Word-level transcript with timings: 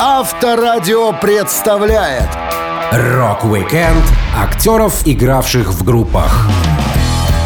Авторадио 0.00 1.12
представляет 1.12 2.28
Рок-викенд 2.92 4.04
актеров, 4.36 5.04
игравших 5.04 5.72
в 5.72 5.82
группах. 5.82 6.48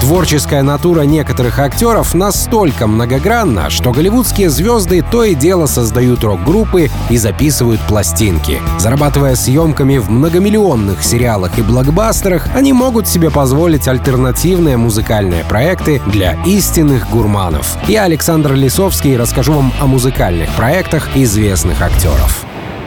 Творческая 0.03 0.65
натура 0.65 1.03
некоторых 1.03 1.61
актеров 1.61 2.13
настолько 2.13 2.89
многогранна, 2.89 3.71
что 3.71 3.93
голливудские 3.93 4.51
звезды 4.51 5.01
то 5.09 5.23
и 5.23 5.37
дело 5.37 5.67
создают 5.67 6.25
рок-группы 6.25 6.91
и 7.09 7.17
записывают 7.17 7.81
пластинки. 7.83 8.61
Зарабатывая 8.81 9.37
съемками 9.37 9.99
в 9.99 10.11
многомиллионных 10.11 11.05
сериалах 11.05 11.57
и 11.57 11.63
блокбастерах, 11.63 12.49
они 12.53 12.73
могут 12.73 13.07
себе 13.07 13.31
позволить 13.31 13.87
альтернативные 13.87 14.77
музыкальные 14.77 15.45
проекты 15.45 16.03
для 16.07 16.33
истинных 16.45 17.09
гурманов. 17.09 17.77
Я, 17.87 18.03
Александр 18.03 18.55
Лисовский, 18.55 19.17
расскажу 19.17 19.53
вам 19.53 19.73
о 19.81 19.87
музыкальных 19.87 20.51
проектах 20.57 21.11
известных 21.15 21.81
актеров. 21.81 22.45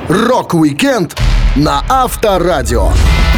Рок-викенд 0.10 1.16
на 1.56 1.82
Авторадио. 1.88 2.90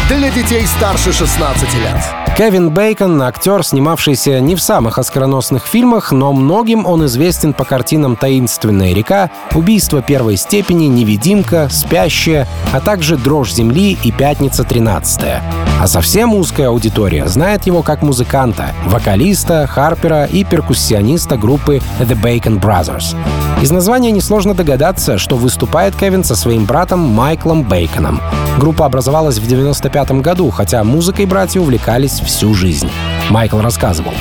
Для 0.09 0.31
детей 0.31 0.65
старше 0.65 1.13
16 1.13 1.75
лет. 1.75 2.26
Кевин 2.37 2.69
Бейкон— 2.69 3.19
актер, 3.23 3.63
снимавшийся 3.65 4.39
не 4.39 4.53
в 4.53 4.61
самых 4.61 4.99
оскароносных 4.99 5.65
фильмах, 5.65 6.11
но 6.11 6.33
многим 6.33 6.85
он 6.85 7.03
известен 7.07 7.51
по 7.51 7.65
картинам 7.65 8.15
«Таинственная 8.15 8.93
река», 8.93 9.31
«Убийство 9.55 10.03
первой 10.03 10.37
степени», 10.37 10.85
«Невидимка», 10.85 11.67
«Спящая», 11.71 12.47
а 12.71 12.79
также 12.79 13.17
«Дрожь 13.17 13.53
земли» 13.53 13.97
и 14.03 14.11
«Пятница 14.11 14.63
13 14.63 15.41
А 15.81 15.87
совсем 15.87 16.35
узкая 16.35 16.67
аудитория 16.67 17.25
знает 17.25 17.65
его 17.65 17.81
как 17.81 18.03
музыканта, 18.03 18.67
вокалиста, 18.85 19.65
харпера 19.65 20.25
и 20.25 20.43
перкуссиониста 20.43 21.37
группы 21.37 21.81
The 21.99 22.21
Bacon 22.21 22.61
Brothers. 22.61 23.15
Из 23.61 23.71
названия 23.71 24.11
несложно 24.11 24.53
догадаться, 24.53 25.17
что 25.17 25.35
выступает 25.35 25.95
Кевин 25.95 26.23
со 26.23 26.35
своим 26.35 26.65
братом 26.65 26.99
Майклом 26.99 27.63
Бейконом. 27.63 28.21
Группа 28.59 28.85
образовалась 28.85 29.39
в 29.39 29.47
95 29.47 30.11
году, 30.21 30.51
хотя 30.51 30.83
музыкой 30.83 31.25
братья 31.25 31.59
увлекались 31.59 32.19
всю 32.19 32.53
жизнь. 32.53 32.89
Майкл 33.31 33.59
рассказывал. 33.59 34.13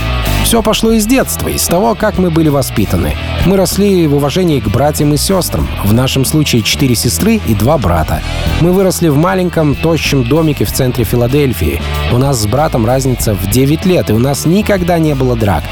Все 0.42 0.62
пошло 0.62 0.90
из 0.92 1.06
детства, 1.06 1.48
из 1.48 1.66
того, 1.66 1.94
как 1.94 2.16
мы 2.16 2.30
были 2.30 2.48
воспитаны. 2.48 3.14
Мы 3.44 3.58
росли 3.58 4.06
в 4.06 4.14
уважении 4.14 4.58
к 4.58 4.68
братьям 4.68 5.12
и 5.12 5.18
сестрам. 5.18 5.68
В 5.84 5.92
нашем 5.92 6.24
случае 6.24 6.62
четыре 6.62 6.94
сестры 6.94 7.40
и 7.46 7.54
два 7.54 7.76
брата. 7.76 8.22
Мы 8.62 8.72
выросли 8.72 9.08
в 9.08 9.16
маленьком, 9.16 9.74
тощем 9.74 10.24
домике 10.24 10.64
в 10.64 10.72
центре 10.72 11.04
Филадельфии. 11.04 11.82
У 12.10 12.16
нас 12.16 12.40
с 12.40 12.46
братом 12.46 12.86
разница 12.86 13.34
в 13.34 13.50
9 13.50 13.84
лет, 13.84 14.08
и 14.08 14.14
у 14.14 14.18
нас 14.18 14.46
никогда 14.46 14.98
не 14.98 15.14
было 15.14 15.36
драк 15.36 15.62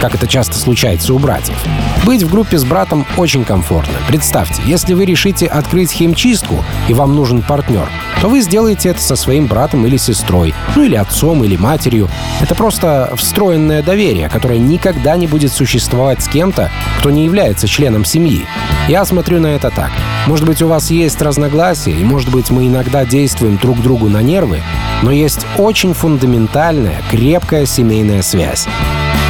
как 0.00 0.14
это 0.14 0.26
часто 0.26 0.56
случается 0.56 1.12
у 1.12 1.18
братьев. 1.18 1.62
Быть 2.04 2.22
в 2.22 2.30
группе 2.30 2.56
с 2.56 2.64
братом 2.64 3.06
очень 3.16 3.44
комфортно. 3.44 3.94
Представьте, 4.08 4.62
если 4.64 4.94
вы 4.94 5.04
решите 5.04 5.46
открыть 5.46 5.92
химчистку 5.92 6.64
и 6.88 6.94
вам 6.94 7.14
нужен 7.14 7.42
партнер, 7.42 7.88
то 8.20 8.28
вы 8.28 8.40
сделаете 8.40 8.90
это 8.90 9.00
со 9.00 9.16
своим 9.16 9.46
братом 9.46 9.86
или 9.86 9.96
сестрой, 9.96 10.54
ну 10.74 10.82
или 10.82 10.94
отцом 10.94 11.44
или 11.44 11.56
матерью. 11.56 12.08
Это 12.40 12.54
просто 12.54 13.12
встроенное 13.16 13.82
доверие, 13.82 14.28
которое 14.28 14.58
никогда 14.58 15.16
не 15.16 15.26
будет 15.26 15.52
существовать 15.52 16.22
с 16.22 16.28
кем-то, 16.28 16.70
кто 16.98 17.10
не 17.10 17.24
является 17.24 17.68
членом 17.68 18.04
семьи. 18.04 18.46
Я 18.88 19.04
смотрю 19.04 19.40
на 19.40 19.48
это 19.48 19.70
так. 19.70 19.90
Может 20.26 20.46
быть, 20.46 20.62
у 20.62 20.68
вас 20.68 20.90
есть 20.90 21.20
разногласия, 21.20 21.92
и 21.92 22.04
может 22.04 22.30
быть, 22.30 22.50
мы 22.50 22.66
иногда 22.66 23.04
действуем 23.04 23.58
друг 23.58 23.80
другу 23.80 24.08
на 24.08 24.22
нервы, 24.22 24.62
но 25.02 25.10
есть 25.10 25.46
очень 25.58 25.94
фундаментальная, 25.94 27.02
крепкая 27.10 27.66
семейная 27.66 28.22
связь. 28.22 28.66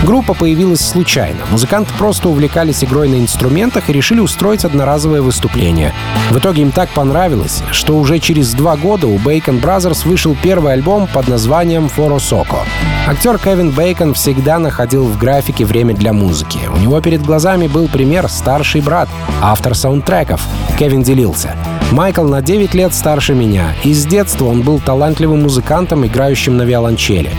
Группа 0.04 0.32
появилась 0.32 0.80
случайно. 0.80 1.40
Музыканты 1.50 1.92
просто 1.98 2.28
увлекались 2.28 2.82
игрой 2.82 3.08
на 3.08 3.16
инструментах 3.16 3.90
и 3.90 3.92
решили 3.92 4.20
устроить 4.20 4.64
одноразовое 4.64 5.20
выступление. 5.20 5.92
В 6.30 6.38
итоге 6.38 6.62
им 6.62 6.72
так 6.72 6.88
понравилось, 6.90 7.62
что 7.70 7.98
уже 7.98 8.18
через 8.18 8.54
два 8.54 8.76
года 8.76 9.06
у 9.06 9.18
Bacon 9.18 9.60
Brothers 9.60 10.08
вышел 10.08 10.36
первый 10.42 10.72
альбом 10.72 11.06
под 11.06 11.28
названием 11.28 11.88
«Форо 11.88 12.18
Соко». 12.18 12.60
Актер 13.06 13.38
Кевин 13.38 13.70
Бейкон 13.70 14.14
всегда 14.14 14.58
находил 14.58 15.04
в 15.04 15.18
графике 15.18 15.64
время 15.64 15.94
для 15.94 16.12
музыки. 16.12 16.60
У 16.72 16.78
него 16.78 17.00
перед 17.00 17.22
глазами 17.22 17.66
был 17.66 17.88
пример 17.88 18.28
старший 18.28 18.80
брат, 18.80 19.08
автор 19.42 19.74
саундтреков. 19.74 20.40
Кевин 20.78 21.02
делился. 21.02 21.54
Майкл 21.92 22.22
на 22.22 22.40
9 22.40 22.72
лет 22.74 22.94
старше 22.94 23.34
меня, 23.34 23.74
и 23.82 23.92
с 23.92 24.06
детства 24.06 24.44
он 24.44 24.62
был 24.62 24.78
талантливым 24.78 25.42
музыкантом, 25.42 26.06
играющим 26.06 26.56
на 26.56 26.62
виолончели. 26.62 27.30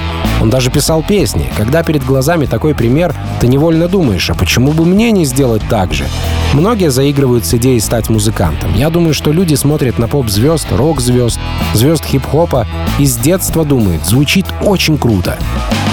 Он 0.42 0.50
даже 0.50 0.72
писал 0.72 1.04
песни. 1.04 1.50
Когда 1.56 1.84
перед 1.84 2.04
глазами 2.04 2.46
такой 2.48 2.76
пример, 2.76 3.16
ты 3.40 3.48
невольно 3.48 3.88
думаешь, 3.88 4.30
а 4.30 4.34
почему 4.34 4.74
бы 4.74 4.86
мне 4.86 5.12
не 5.12 5.24
сделать 5.24 5.62
так 5.70 5.94
же? 5.94 6.06
Многие 6.54 6.92
заигрывают 6.92 7.46
с 7.46 7.54
идеей 7.54 7.80
стать 7.80 8.10
музыкантом. 8.10 8.74
Я 8.76 8.90
думаю, 8.90 9.14
что 9.14 9.32
люди 9.32 9.56
смотрят 9.56 9.98
на 9.98 10.10
поп-звезд, 10.10 10.68
рок-звезд, 10.72 11.40
звезд 11.74 12.04
хип-хопа 12.04 12.68
и 13.00 13.06
с 13.06 13.16
детства 13.16 13.64
думают, 13.64 14.06
звучит 14.06 14.48
очень 14.62 14.98
круто. 14.98 15.38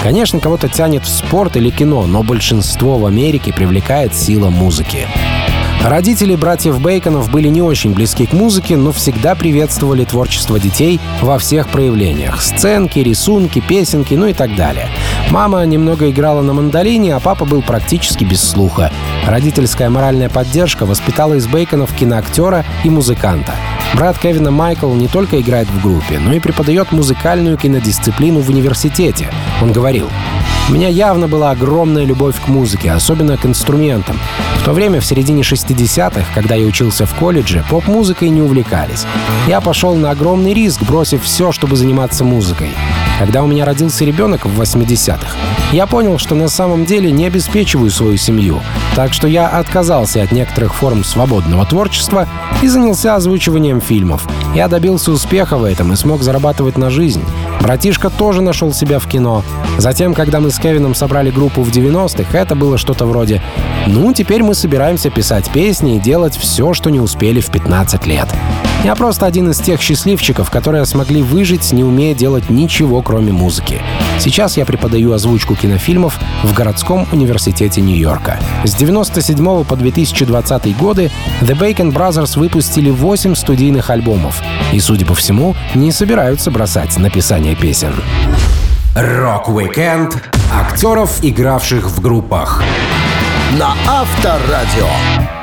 Конечно, 0.03 0.39
кого-то 0.39 0.67
тянет 0.67 1.03
в 1.03 1.09
спорт 1.09 1.55
или 1.55 1.69
кино, 1.69 2.05
но 2.07 2.23
большинство 2.23 2.97
в 2.97 3.05
Америке 3.05 3.53
привлекает 3.53 4.13
сила 4.13 4.49
музыки. 4.49 5.07
Родители 5.83 6.35
братьев 6.35 6.81
Бейконов 6.81 7.31
были 7.31 7.47
не 7.47 7.61
очень 7.61 7.93
близки 7.93 8.25
к 8.25 8.33
музыке, 8.33 8.75
но 8.75 8.91
всегда 8.91 9.33
приветствовали 9.33 10.03
творчество 10.03 10.59
детей 10.59 10.99
во 11.21 11.39
всех 11.39 11.69
проявлениях. 11.69 12.41
Сценки, 12.41 12.99
рисунки, 12.99 13.59
песенки, 13.59 14.13
ну 14.13 14.27
и 14.27 14.33
так 14.33 14.55
далее. 14.55 14.89
Мама 15.31 15.65
немного 15.65 16.09
играла 16.09 16.41
на 16.41 16.53
мандолине, 16.53 17.15
а 17.15 17.19
папа 17.19 17.45
был 17.45 17.61
практически 17.61 18.25
без 18.25 18.43
слуха. 18.43 18.91
Родительская 19.25 19.89
моральная 19.89 20.29
поддержка 20.29 20.85
воспитала 20.85 21.35
из 21.35 21.47
Бейконов 21.47 21.93
киноактера 21.95 22.65
и 22.83 22.89
музыканта. 22.89 23.53
Брат 23.95 24.19
Кевина 24.19 24.51
Майкл 24.51 24.93
не 24.93 25.07
только 25.07 25.39
играет 25.39 25.67
в 25.69 25.81
группе, 25.81 26.19
но 26.19 26.33
и 26.33 26.39
преподает 26.39 26.91
музыкальную 26.91 27.57
кинодисциплину 27.57 28.41
в 28.41 28.49
университете. 28.49 29.31
Он 29.61 29.71
говорил, 29.71 30.09
у 30.69 30.71
меня 30.71 30.87
явно 30.87 31.27
была 31.27 31.49
огромная 31.49 32.05
любовь 32.05 32.39
к 32.39 32.47
музыке, 32.47 32.91
особенно 32.91 33.37
к 33.37 33.45
инструментам. 33.47 34.19
В 34.61 34.65
то 34.65 34.71
время, 34.71 35.01
в 35.01 35.05
середине 35.05 35.41
60-х, 35.69 36.25
когда 36.33 36.55
я 36.55 36.65
учился 36.65 37.05
в 37.05 37.13
колледже, 37.15 37.63
поп-музыкой 37.69 38.29
не 38.29 38.41
увлекались. 38.41 39.05
Я 39.47 39.61
пошел 39.61 39.95
на 39.95 40.11
огромный 40.11 40.53
риск, 40.53 40.81
бросив 40.83 41.23
все, 41.23 41.51
чтобы 41.51 41.75
заниматься 41.75 42.23
музыкой. 42.23 42.71
Когда 43.19 43.43
у 43.43 43.47
меня 43.47 43.65
родился 43.65 44.05
ребенок 44.05 44.45
в 44.45 44.61
80-х, 44.61 45.35
я 45.73 45.85
понял, 45.85 46.17
что 46.17 46.35
на 46.35 46.47
самом 46.47 46.85
деле 46.85 47.11
не 47.11 47.25
обеспечиваю 47.25 47.91
свою 47.91 48.17
семью, 48.17 48.61
так 48.95 49.13
что 49.13 49.27
я 49.27 49.47
отказался 49.47 50.23
от 50.23 50.31
некоторых 50.31 50.73
форм 50.73 51.03
свободного 51.03 51.65
творчества 51.65 52.27
и 52.61 52.67
занялся 52.67 53.15
озвучиванием 53.15 53.81
фильмов. 53.81 54.27
Я 54.55 54.67
добился 54.67 55.11
успеха 55.11 55.57
в 55.57 55.63
этом 55.63 55.93
и 55.93 55.95
смог 55.95 56.23
зарабатывать 56.23 56.77
на 56.77 56.89
жизнь. 56.89 57.23
Братишка 57.61 58.09
тоже 58.09 58.41
нашел 58.41 58.73
себя 58.73 58.99
в 58.99 59.07
кино. 59.07 59.43
Затем, 59.77 60.13
когда 60.13 60.39
мы 60.39 60.49
с 60.49 60.59
Кевином 60.59 60.95
собрали 60.95 61.29
группу 61.29 61.61
в 61.61 61.69
90-х, 61.69 62.37
это 62.37 62.55
было 62.55 62.77
что-то 62.77 63.05
вроде 63.05 63.41
«Ну, 63.87 64.13
теперь 64.13 64.43
мы 64.43 64.53
собираемся 64.53 65.09
писать 65.09 65.49
песни 65.49 65.95
и 65.95 65.99
делать 65.99 66.35
все, 66.35 66.73
что 66.73 66.89
не 66.89 66.99
успели 66.99 67.41
в 67.41 67.49
15 67.51 68.05
лет». 68.07 68.27
Я 68.83 68.95
просто 68.95 69.25
один 69.25 69.49
из 69.51 69.59
тех 69.59 69.81
счастливчиков, 69.81 70.49
которые 70.49 70.85
смогли 70.85 71.21
выжить, 71.21 71.73
не 71.73 71.83
умея 71.83 72.15
делать 72.15 72.49
ничего, 72.49 73.01
кроме 73.01 73.33
музыки. 73.33 73.81
Сейчас 74.19 74.55
я 74.55 74.65
преподаю 74.65 75.11
озвучку 75.11 75.55
кинофильмов 75.55 76.17
в 76.43 76.53
городском 76.53 77.05
университете 77.11 77.81
Нью-Йорка. 77.81 78.39
С 78.63 78.73
97 78.75 79.65
по 79.65 79.75
2020 79.75 80.77
годы 80.77 81.11
The 81.41 81.57
Bacon 81.59 81.93
Brothers 81.93 82.39
выпустили 82.39 82.89
8 82.89 83.35
студийных 83.35 83.89
альбомов 83.89 84.41
и, 84.71 84.79
судя 84.79 85.05
по 85.05 85.13
всему, 85.13 85.55
не 85.75 85.91
собираются 85.91 86.49
бросать 86.49 86.97
написание 86.97 87.55
песен. 87.55 87.93
Рок-викенд 88.95 90.23
актеров, 90.53 91.19
игравших 91.21 91.89
в 91.89 92.01
группах. 92.01 92.63
На 93.57 93.73
Авторадио. 93.87 95.38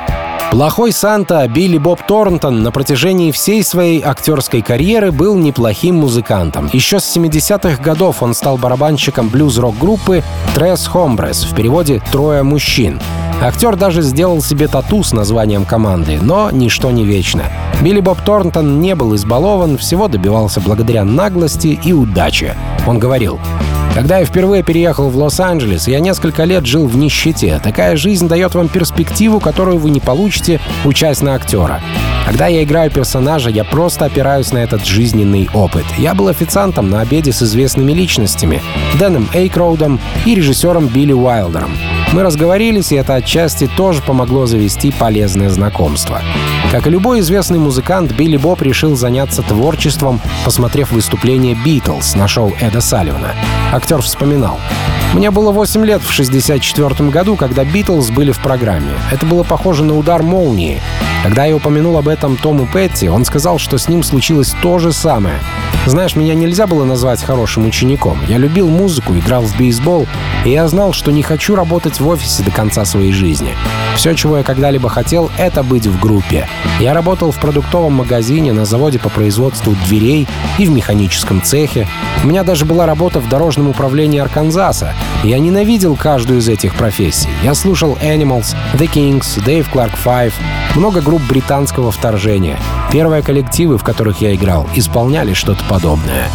Плохой 0.51 0.93
Санта 0.93 1.45
Билли 1.47 1.77
Боб 1.77 2.01
Торнтон 2.07 2.63
на 2.63 2.71
протяжении 2.71 3.31
всей 3.31 3.63
своей 3.63 4.01
актерской 4.01 4.61
карьеры 4.61 5.11
был 5.11 5.35
неплохим 5.35 5.95
музыкантом. 5.95 6.69
Еще 6.71 6.99
с 6.99 7.17
70-х 7.17 7.83
годов 7.83 8.23
он 8.23 8.33
стал 8.33 8.57
барабанщиком 8.57 9.27
блюз-рок-группы 9.27 10.23
Tres 10.55 10.87
Hombres, 10.87 11.43
в 11.43 11.53
переводе 11.53 12.01
«Трое 12.11 12.43
мужчин». 12.43 12.99
Актер 13.41 13.75
даже 13.75 14.01
сделал 14.01 14.41
себе 14.41 14.67
тату 14.67 15.03
с 15.03 15.13
названием 15.13 15.63
команды, 15.63 16.19
но 16.21 16.49
ничто 16.51 16.89
не 16.89 17.05
вечно. 17.05 17.43
Билли 17.81 17.99
Боб 17.99 18.19
Торнтон 18.21 18.81
не 18.81 18.95
был 18.95 19.15
избалован, 19.15 19.77
всего 19.77 20.07
добивался 20.07 20.59
благодаря 20.59 21.03
наглости 21.03 21.79
и 21.81 21.93
удаче. 21.93 22.55
Он 22.87 22.97
говорил, 22.97 23.39
когда 23.93 24.17
я 24.17 24.25
впервые 24.25 24.63
переехал 24.63 25.09
в 25.09 25.17
Лос-Анджелес, 25.17 25.87
я 25.87 25.99
несколько 25.99 26.45
лет 26.45 26.65
жил 26.65 26.87
в 26.87 26.97
нищете. 26.97 27.61
Такая 27.63 27.95
жизнь 27.95 28.27
дает 28.27 28.55
вам 28.55 28.69
перспективу, 28.69 29.39
которую 29.39 29.77
вы 29.77 29.91
не 29.91 29.99
получите, 29.99 30.59
учась 30.83 31.21
на 31.21 31.35
актера. 31.35 31.81
Когда 32.25 32.47
я 32.47 32.63
играю 32.63 32.89
персонажа, 32.89 33.51
я 33.51 33.63
просто 33.63 34.05
опираюсь 34.05 34.51
на 34.51 34.57
этот 34.57 34.85
жизненный 34.85 35.47
опыт. 35.53 35.85
Я 35.97 36.15
был 36.15 36.27
официантом 36.27 36.89
на 36.89 37.01
обеде 37.01 37.31
с 37.31 37.41
известными 37.43 37.91
личностями— 37.91 38.61
Дэном 38.99 39.29
Эйкроудом 39.33 39.99
и 40.25 40.33
режиссером 40.35 40.87
Билли 40.87 41.13
Уайлдером. 41.13 41.71
Мы 42.13 42.23
разговорились, 42.23 42.91
и 42.91 42.95
это 42.95 43.15
отчасти 43.15 43.67
тоже 43.67 44.01
помогло 44.01 44.45
завести 44.45 44.91
полезное 44.91 45.49
знакомство. 45.49 46.21
Как 46.71 46.87
и 46.87 46.89
любой 46.89 47.19
известный 47.19 47.59
музыкант, 47.59 48.13
Билли 48.13 48.37
Боб 48.37 48.61
решил 48.61 48.95
заняться 48.95 49.41
творчеством, 49.41 50.21
посмотрев 50.45 50.91
выступление 50.91 51.55
«Битлз» 51.65 52.15
на 52.15 52.27
шоу 52.27 52.53
Эда 52.59 52.81
Салливана. 52.81 53.33
Актер 53.73 54.01
вспоминал. 54.01 54.59
Мне 55.13 55.31
было 55.31 55.51
8 55.51 55.85
лет 55.85 56.01
в 56.01 56.11
64 56.11 57.09
году, 57.09 57.35
когда 57.35 57.63
«Битлз» 57.63 58.09
были 58.09 58.31
в 58.31 58.39
программе. 58.39 58.91
Это 59.11 59.25
было 59.25 59.43
похоже 59.43 59.83
на 59.83 59.97
удар 59.97 60.23
молнии. 60.23 60.81
Когда 61.23 61.45
я 61.45 61.55
упомянул 61.55 61.97
об 61.97 62.07
этом 62.07 62.37
Тому 62.37 62.67
Петти, 62.67 63.09
он 63.09 63.25
сказал, 63.25 63.57
что 63.57 63.77
с 63.77 63.87
ним 63.87 64.03
случилось 64.03 64.53
то 64.61 64.79
же 64.79 64.93
самое. 64.93 65.39
Знаешь, 65.85 66.15
меня 66.15 66.35
нельзя 66.35 66.67
было 66.67 66.83
назвать 66.83 67.23
хорошим 67.23 67.65
учеником. 67.65 68.17
Я 68.27 68.37
любил 68.37 68.67
музыку, 68.69 69.13
играл 69.13 69.43
в 69.43 69.57
бейсбол, 69.57 70.05
и 70.45 70.51
я 70.51 70.67
знал, 70.67 70.93
что 70.93 71.11
не 71.11 71.23
хочу 71.23 71.55
работать 71.55 71.96
в 71.99 72.07
офисе 72.07 72.43
до 72.43 72.51
конца 72.51 72.85
своей 72.85 73.11
жизни. 73.11 73.55
Все, 73.95 74.13
чего 74.13 74.37
я 74.37 74.43
когда-либо 74.43 74.89
хотел, 74.89 75.31
это 75.37 75.63
быть 75.63 75.87
в 75.87 75.99
группе. 75.99 76.47
Я 76.79 76.93
работал 76.93 77.31
в 77.31 77.37
продуктовом 77.37 77.93
магазине, 77.93 78.53
на 78.53 78.65
заводе 78.65 78.99
по 78.99 79.09
производству 79.09 79.75
дверей 79.87 80.27
и 80.57 80.65
в 80.65 80.71
механическом 80.71 81.41
цехе. 81.41 81.87
У 82.23 82.27
меня 82.27 82.43
даже 82.43 82.65
была 82.65 82.85
работа 82.85 83.19
в 83.19 83.27
дорожном 83.29 83.69
управлении 83.69 84.19
Арканзаса. 84.19 84.93
Я 85.23 85.39
ненавидел 85.39 85.95
каждую 85.95 86.39
из 86.39 86.47
этих 86.47 86.75
профессий. 86.75 87.29
Я 87.43 87.55
слушал 87.55 87.97
Animals, 88.01 88.55
The 88.73 88.89
Kings, 88.91 89.43
Dave 89.45 89.65
Clark 89.71 89.93
Five, 90.03 90.33
много 90.75 91.01
групп 91.01 91.21
британского 91.27 91.91
вторжения. 91.91 92.59
Первые 92.91 93.23
коллективы, 93.23 93.77
в 93.77 93.83
которых 93.83 94.21
я 94.21 94.35
играл, 94.35 94.69
исполняли 94.75 95.33
что-то 95.33 95.63
подобное. 95.67 96.29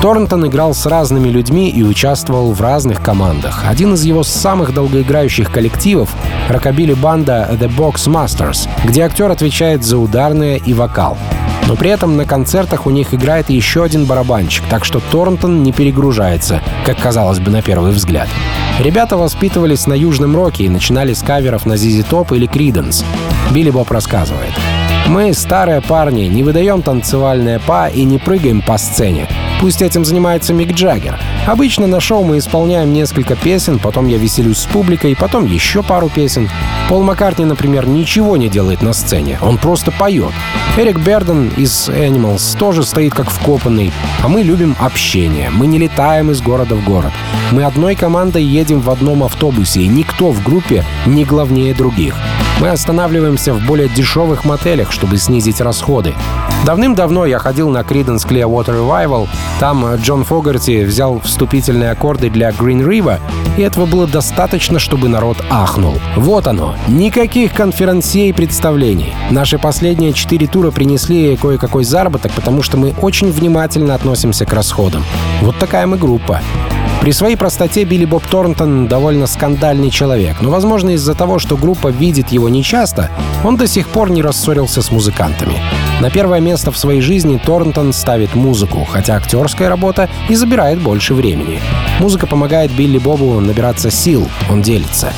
Торнтон 0.00 0.46
играл 0.46 0.72
с 0.72 0.86
разными 0.86 1.28
людьми 1.28 1.68
и 1.68 1.82
участвовал 1.82 2.52
в 2.52 2.60
разных 2.62 3.02
командах. 3.02 3.64
Один 3.68 3.92
из 3.92 4.02
его 4.02 4.22
самых 4.22 4.72
долгоиграющих 4.72 5.52
коллективов— 5.52 6.08
рокобили-банда 6.48 7.50
The 7.52 7.68
Box 7.76 8.06
Masters, 8.06 8.66
где 8.82 9.02
актер 9.02 9.30
отвечает 9.30 9.84
за 9.84 9.98
ударные 9.98 10.56
и 10.56 10.72
вокал. 10.72 11.18
Но 11.66 11.76
при 11.76 11.90
этом 11.90 12.16
на 12.16 12.24
концертах 12.24 12.86
у 12.86 12.90
них 12.90 13.12
играет 13.12 13.50
еще 13.50 13.84
один 13.84 14.06
барабанщик, 14.06 14.64
так 14.70 14.86
что 14.86 15.00
Торнтон 15.12 15.62
не 15.62 15.70
перегружается, 15.70 16.62
как 16.86 16.98
казалось 16.98 17.38
бы 17.38 17.50
на 17.50 17.60
первый 17.60 17.92
взгляд. 17.92 18.28
Ребята 18.78 19.18
воспитывались 19.18 19.86
на 19.86 19.92
Южном 19.92 20.34
Роке 20.34 20.64
и 20.64 20.70
начинали 20.70 21.12
с 21.12 21.22
каверов 21.22 21.66
на 21.66 21.74
ZZ 21.74 22.08
Top 22.08 22.34
или 22.34 22.48
Creedence. 22.48 23.04
Билли 23.50 23.68
Боб 23.68 23.90
рассказывает. 23.90 24.54
«Мы, 25.08 25.34
старые 25.34 25.82
парни, 25.82 26.22
не 26.22 26.42
выдаем 26.42 26.80
танцевальные 26.80 27.60
па 27.66 27.88
и 27.88 28.04
не 28.04 28.18
прыгаем 28.18 28.62
по 28.62 28.78
сцене. 28.78 29.28
Пусть 29.60 29.82
этим 29.82 30.06
занимается 30.06 30.54
Мик 30.54 30.72
Джаггер. 30.72 31.20
Обычно 31.46 31.86
на 31.86 32.00
шоу 32.00 32.24
мы 32.24 32.38
исполняем 32.38 32.94
несколько 32.94 33.36
песен, 33.36 33.78
потом 33.78 34.08
я 34.08 34.16
веселюсь 34.16 34.56
с 34.56 34.64
публикой, 34.64 35.14
потом 35.14 35.44
еще 35.44 35.82
пару 35.82 36.08
песен. 36.08 36.48
Пол 36.88 37.02
Маккартни, 37.02 37.44
например, 37.44 37.86
ничего 37.86 38.38
не 38.38 38.48
делает 38.48 38.80
на 38.80 38.94
сцене, 38.94 39.38
он 39.42 39.58
просто 39.58 39.90
поет. 39.90 40.32
Эрик 40.78 40.98
Берден 41.00 41.50
из 41.58 41.90
Animals 41.90 42.56
тоже 42.58 42.82
стоит 42.82 43.12
как 43.12 43.30
вкопанный, 43.30 43.92
а 44.24 44.28
мы 44.28 44.40
любим 44.40 44.74
общение. 44.80 45.50
Мы 45.50 45.66
не 45.66 45.76
летаем 45.76 46.30
из 46.30 46.40
города 46.40 46.74
в 46.74 46.82
город. 46.82 47.12
Мы 47.52 47.64
одной 47.64 47.96
командой 47.96 48.42
едем 48.42 48.80
в 48.80 48.88
одном 48.88 49.22
автобусе, 49.24 49.82
и 49.82 49.88
никто 49.88 50.30
в 50.30 50.42
группе 50.42 50.86
не 51.04 51.24
главнее 51.24 51.74
других. 51.74 52.16
Мы 52.60 52.68
останавливаемся 52.68 53.54
в 53.54 53.64
более 53.64 53.88
дешевых 53.88 54.44
мотелях, 54.44 54.92
чтобы 54.92 55.16
снизить 55.16 55.62
расходы. 55.62 56.14
Давным-давно 56.66 57.24
я 57.24 57.38
ходил 57.38 57.70
на 57.70 57.78
Creedence 57.78 58.28
Clearwater 58.28 58.86
Revival. 58.86 59.28
Там 59.58 59.94
Джон 59.94 60.24
Фогарти 60.24 60.84
взял 60.84 61.20
вступительные 61.20 61.90
аккорды 61.90 62.28
для 62.28 62.50
Green 62.50 62.86
River, 62.86 63.18
и 63.56 63.62
этого 63.62 63.86
было 63.86 64.06
достаточно, 64.06 64.78
чтобы 64.78 65.08
народ 65.08 65.38
ахнул. 65.48 65.94
Вот 66.16 66.46
оно. 66.46 66.74
Никаких 66.86 67.54
конференций 67.54 68.28
и 68.28 68.32
представлений. 68.34 69.14
Наши 69.30 69.58
последние 69.58 70.12
четыре 70.12 70.46
тура 70.46 70.70
принесли 70.70 71.36
кое-какой 71.36 71.84
заработок, 71.84 72.32
потому 72.32 72.62
что 72.62 72.76
мы 72.76 72.94
очень 73.00 73.32
внимательно 73.32 73.94
относимся 73.94 74.44
к 74.44 74.52
расходам. 74.52 75.02
Вот 75.40 75.58
такая 75.58 75.86
мы 75.86 75.96
группа. 75.96 76.42
При 77.00 77.12
своей 77.12 77.36
простоте 77.36 77.84
Билли 77.84 78.04
Боб 78.04 78.26
Торнтон 78.26 78.86
довольно 78.86 79.26
скандальный 79.26 79.90
человек, 79.90 80.42
но, 80.42 80.50
возможно, 80.50 80.90
из-за 80.90 81.14
того, 81.14 81.38
что 81.38 81.56
группа 81.56 81.88
видит 81.88 82.28
его 82.28 82.50
нечасто, 82.50 83.08
он 83.42 83.56
до 83.56 83.66
сих 83.66 83.88
пор 83.88 84.10
не 84.10 84.20
рассорился 84.20 84.82
с 84.82 84.90
музыкантами. 84.90 85.54
На 86.00 86.10
первое 86.10 86.40
место 86.40 86.70
в 86.70 86.76
своей 86.76 87.00
жизни 87.00 87.40
Торнтон 87.42 87.94
ставит 87.94 88.34
музыку, 88.34 88.84
хотя 88.84 89.16
актерская 89.16 89.70
работа 89.70 90.10
и 90.28 90.34
забирает 90.34 90.78
больше 90.82 91.14
времени. 91.14 91.60
Музыка 92.00 92.26
помогает 92.26 92.70
Билли 92.70 92.98
Бобу 92.98 93.40
набираться 93.40 93.90
сил, 93.90 94.28
он 94.50 94.60
делится. 94.60 95.10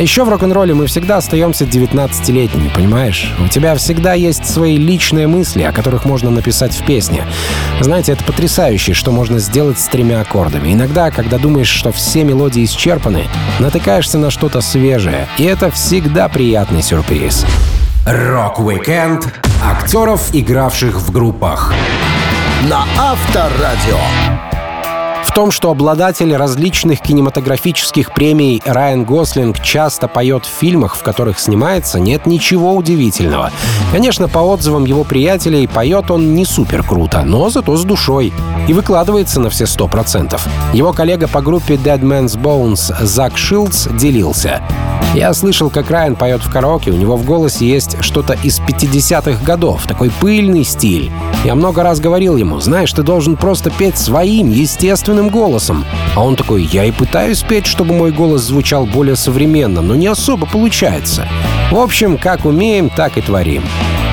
А 0.00 0.02
еще 0.02 0.24
в 0.24 0.30
рок-н-ролле 0.30 0.72
мы 0.72 0.86
всегда 0.86 1.18
остаемся 1.18 1.66
19-летними, 1.66 2.72
понимаешь? 2.74 3.34
У 3.38 3.48
тебя 3.48 3.74
всегда 3.74 4.14
есть 4.14 4.46
свои 4.46 4.78
личные 4.78 5.26
мысли, 5.26 5.60
о 5.60 5.72
которых 5.72 6.06
можно 6.06 6.30
написать 6.30 6.72
в 6.72 6.86
песне. 6.86 7.26
Знаете, 7.80 8.12
это 8.12 8.24
потрясающе, 8.24 8.94
что 8.94 9.12
можно 9.12 9.38
сделать 9.38 9.78
с 9.78 9.88
тремя 9.88 10.22
аккордами. 10.22 10.72
Иногда, 10.72 11.10
когда 11.10 11.36
думаешь, 11.36 11.68
что 11.68 11.92
все 11.92 12.24
мелодии 12.24 12.64
исчерпаны, 12.64 13.26
натыкаешься 13.58 14.16
на 14.16 14.30
что-то 14.30 14.62
свежее, 14.62 15.28
и 15.36 15.44
это 15.44 15.70
всегда 15.70 16.30
приятный 16.30 16.82
сюрприз. 16.82 17.44
Рок-викенд 18.06 19.28
актеров, 19.62 20.30
игравших 20.32 20.98
в 20.98 21.12
группах. 21.12 21.74
На 22.70 22.86
Авторадио. 22.96 24.49
В 25.24 25.32
том, 25.32 25.50
что 25.50 25.70
обладатель 25.70 26.34
различных 26.34 27.00
кинематографических 27.00 28.12
премий 28.12 28.62
Райан 28.64 29.04
Гослинг 29.04 29.60
часто 29.60 30.08
поет 30.08 30.44
в 30.44 30.48
фильмах, 30.48 30.96
в 30.96 31.02
которых 31.02 31.38
снимается, 31.38 32.00
нет 32.00 32.26
ничего 32.26 32.74
удивительного. 32.74 33.50
Конечно, 33.92 34.28
по 34.28 34.38
отзывам 34.38 34.84
его 34.84 35.04
приятелей, 35.04 35.66
поет 35.66 36.10
он 36.10 36.34
не 36.34 36.44
супер 36.44 36.82
круто, 36.82 37.22
но 37.22 37.48
зато 37.50 37.76
с 37.76 37.84
душой. 37.84 38.32
И 38.68 38.72
выкладывается 38.72 39.40
на 39.40 39.50
все 39.50 39.66
сто 39.66 39.88
процентов. 39.88 40.46
Его 40.72 40.92
коллега 40.92 41.28
по 41.28 41.40
группе 41.40 41.74
Dead 41.74 42.00
Man's 42.00 42.36
Bones 42.38 42.92
Зак 43.04 43.36
Шилдс 43.36 43.86
делился. 43.92 44.60
Я 45.14 45.34
слышал, 45.34 45.70
как 45.70 45.90
Райан 45.90 46.14
поет 46.14 46.40
в 46.40 46.50
караоке, 46.50 46.92
у 46.92 46.96
него 46.96 47.16
в 47.16 47.24
голосе 47.24 47.68
есть 47.68 47.96
что-то 48.00 48.34
из 48.44 48.60
50-х 48.60 49.44
годов, 49.44 49.86
такой 49.86 50.10
пыльный 50.10 50.62
стиль. 50.62 51.10
Я 51.44 51.54
много 51.54 51.82
раз 51.82 51.98
говорил 51.98 52.36
ему, 52.36 52.60
знаешь, 52.60 52.92
ты 52.92 53.02
должен 53.02 53.36
просто 53.36 53.70
петь 53.70 53.98
своим, 53.98 54.50
естественным 54.50 55.28
голосом. 55.28 55.84
А 56.14 56.24
он 56.24 56.36
такой, 56.36 56.62
я 56.62 56.84
и 56.84 56.92
пытаюсь 56.92 57.42
петь, 57.42 57.66
чтобы 57.66 57.94
мой 57.94 58.12
голос 58.12 58.42
звучал 58.42 58.86
более 58.86 59.16
современно, 59.16 59.82
но 59.82 59.94
не 59.94 60.06
особо 60.06 60.46
получается. 60.46 61.26
В 61.72 61.78
общем, 61.78 62.16
как 62.16 62.44
умеем, 62.44 62.88
так 62.88 63.18
и 63.18 63.20
творим. 63.20 63.64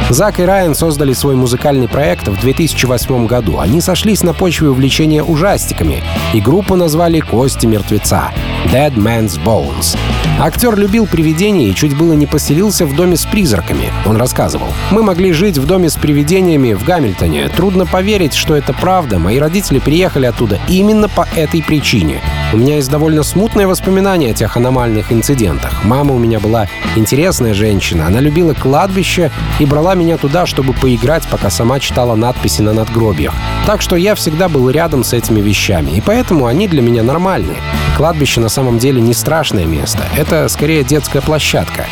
Зак 0.10 0.40
и 0.40 0.44
Райан 0.44 0.74
создали 0.74 1.12
свой 1.12 1.36
музыкальный 1.36 1.90
проект 1.90 2.30
в 2.30 2.40
2008 2.40 3.28
году. 3.28 3.60
Они 3.60 3.82
сошлись 3.82 4.24
на 4.24 4.34
почве 4.34 4.70
увлечения 4.70 5.22
ужастиками, 5.22 6.02
и 6.34 6.40
группу 6.40 6.76
назвали 6.76 7.20
«Кости 7.20 7.66
мертвеца»— 7.66 8.32
Dead 8.72 8.94
Man's 8.96 9.38
Bones. 9.44 9.98
Актер 10.40 10.78
любил 10.78 11.08
привидения 11.08 11.68
и 11.68 11.76
чуть 11.76 11.98
было 11.98 12.14
не 12.14 12.26
поселился 12.26 12.86
в 12.86 12.96
доме 12.96 13.18
с 13.18 13.26
призраками. 13.26 13.92
Он 14.06 14.16
рассказывал. 14.16 14.68
«Мы 14.92 15.04
могли 15.04 15.34
жить 15.34 15.58
в 15.58 15.66
доме 15.66 15.90
с 15.90 15.96
привидениями 15.96 16.74
в 16.74 16.86
Гамильтоне. 16.86 17.50
Трудно 17.50 17.86
поверить, 17.86 18.34
что 18.34 18.56
это 18.56 18.72
правда. 18.72 19.20
Мои 19.20 19.40
родители 19.40 19.80
приехали 19.80 20.26
оттуда 20.26 20.58
именно 20.70 21.10
по 21.10 21.28
этой 21.36 21.62
причине. 21.62 22.22
У 22.54 22.58
меня 22.58 22.76
есть 22.76 22.90
довольно 22.90 23.24
смутные 23.24 23.68
воспоминания 23.68 24.32
о 24.32 24.34
тех 24.34 24.56
аномальных 24.56 25.12
инцидентах. 25.12 25.84
Мама 25.84 26.14
у 26.16 26.18
меня 26.18 26.40
была 26.40 26.68
интересная 26.96 27.54
женщина. 27.54 28.08
Она 28.08 28.22
любила 28.22 28.54
кладбище 28.54 29.32
и 29.60 29.66
брала 29.66 29.96
меня 29.96 30.18
туда, 30.18 30.46
чтобы 30.46 30.72
поиграть, 30.72 31.28
пока 31.28 31.50
сама 31.50 31.82
читала 31.82 32.16
надписи 32.16 32.62
на 32.62 32.72
надгробиях. 32.72 33.34
Так 33.66 33.82
что 33.82 33.98
я 33.98 34.16
всегда 34.16 34.48
был 34.48 34.70
рядом 34.70 35.04
с 35.04 35.12
этими 35.12 35.42
вещами, 35.42 35.92
и 35.92 36.02
поэтому 36.02 36.46
они 36.46 36.70
для 36.70 36.82
меня 36.82 37.04
нормальные. 37.04 37.58
Кладбище 37.98 38.40
на 38.40 38.50
самом 38.50 38.80
деле 38.80 39.02
не 39.02 39.14
страшное 39.14 39.66
место. 39.66 40.04
Это 40.16 40.48
скорее 40.48 40.86
детская 40.86 41.20
площадка. 41.20 41.88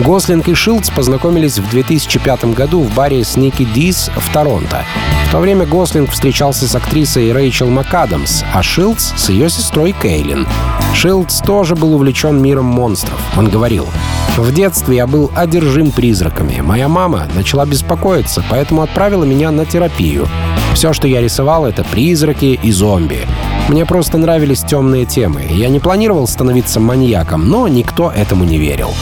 Гослинг 0.00 0.46
и 0.48 0.54
Шилдс 0.54 0.90
познакомились 0.90 1.58
в 1.58 1.68
2005 1.70 2.44
году 2.54 2.82
в 2.82 2.94
баре 2.94 3.20
Sneaky 3.20 3.66
D's 3.74 4.10
в 4.14 4.32
Торонто. 4.32 4.84
В 5.28 5.32
то 5.32 5.38
время 5.38 5.64
Гослинг 5.66 6.10
встречался 6.10 6.68
с 6.68 6.74
актрисой 6.74 7.32
Рэйчел 7.32 7.68
МакАдамс, 7.70 8.44
а 8.54 8.62
Шилдс 8.62 9.12
с 9.16 9.30
ее 9.30 9.48
сестрой 9.48 9.94
Кейлин. 10.00 10.46
Шилдс 10.94 11.40
тоже 11.40 11.74
был 11.74 11.94
увлечен 11.94 12.40
миром 12.40 12.66
монстров. 12.66 13.20
Он 13.36 13.48
говорил, 13.48 13.86
«В 14.36 14.52
детстве 14.52 14.96
я 14.96 15.06
был 15.06 15.30
одержим 15.34 15.90
призраками. 15.90 16.60
Моя 16.60 16.88
мама 16.88 17.26
начала 17.34 17.66
беспокоиться, 17.66 18.44
поэтому 18.50 18.82
отправила 18.82 19.24
меня 19.24 19.50
на 19.50 19.66
терапию. 19.66 20.26
Все, 20.74 20.92
что 20.92 21.08
я 21.08 21.20
рисовал, 21.20 21.66
это 21.66 21.84
призраки 21.84 22.58
и 22.62 22.70
зомби. 22.70 23.26
Мне 23.68 23.84
просто 23.84 24.18
нравились 24.18 24.62
темные 24.62 25.06
темы. 25.06 25.46
Я 25.50 25.68
не 25.68 25.80
планировал 25.80 26.28
становиться 26.28 26.80
маньяком, 26.80 27.48
но 27.48 27.66
никто 27.66 28.10
этому 28.10 28.44
не 28.44 28.58
верил. 28.58 28.92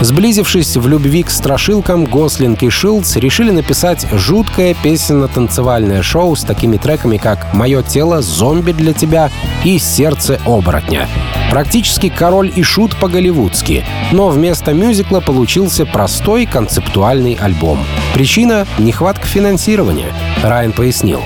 Сблизившись 0.00 0.76
в 0.76 0.86
любви 0.86 1.24
к 1.24 1.30
страшилкам, 1.30 2.04
Гослинг 2.04 2.62
и 2.62 2.70
Шилдс 2.70 3.16
решили 3.16 3.50
написать 3.50 4.06
жуткое 4.12 4.74
песенно-танцевальное 4.82 6.02
шоу 6.02 6.36
с 6.36 6.44
такими 6.44 6.76
треками, 6.76 7.16
как 7.16 7.52
«Мое 7.52 7.82
тело», 7.82 8.22
«Зомби 8.22 8.70
для 8.72 8.92
тебя» 8.92 9.30
и 9.64 9.78
«Сердце 9.78 10.40
оборотня». 10.46 11.08
Практически 11.50 12.10
король 12.10 12.52
и 12.54 12.62
шут 12.62 12.94
по-голливудски, 12.96 13.84
но 14.12 14.28
вместо 14.28 14.72
мюзикла 14.72 15.20
получился 15.20 15.84
простой 15.84 16.46
концептуальный 16.46 17.34
альбом. 17.34 17.78
Причина— 18.14 18.66
нехватка 18.78 19.26
финансирования, 19.26 20.12
Райан 20.42 20.72
пояснил. 20.72 21.22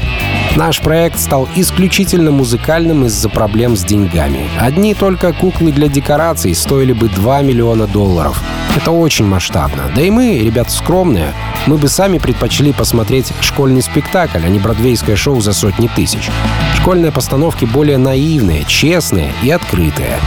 Наш 0.56 0.80
проект 0.80 1.18
стал 1.18 1.49
исключительно 1.56 2.30
музыкальным 2.30 3.06
из-за 3.06 3.30
проблем 3.30 3.75
с 3.75 3.85
деньгами. 3.85 4.50
Одни 4.61 4.94
только 4.94 5.32
куклы 5.32 5.73
для 5.73 5.88
декораций 5.88 6.54
стоили 6.54 6.92
бы 6.92 7.09
2 7.09 7.40
миллиона 7.40 7.87
долларов. 7.87 8.42
Это 8.76 8.90
очень 8.90 9.25
масштабно. 9.25 9.90
Да 9.94 10.02
и 10.02 10.11
мы, 10.11 10.38
ребята 10.38 10.71
скромные, 10.71 11.32
мы 11.66 11.78
бы 11.78 11.88
сами 11.88 12.18
предпочли 12.18 12.73
посмотреть 12.73 13.32
школьный 13.40 13.82
спектакль, 13.82 14.40
а 14.44 14.49
не 14.49 14.59
бродвейское 14.59 15.16
шоу 15.16 15.40
за 15.40 15.54
сотни 15.54 15.88
тысяч. 15.88 16.30
Школьные 16.76 17.12
постановки 17.12 17.64
более 17.64 17.97
наивные, 17.97 18.64
честные 18.64 19.32
и 19.42 19.50
открытые. 19.50 20.18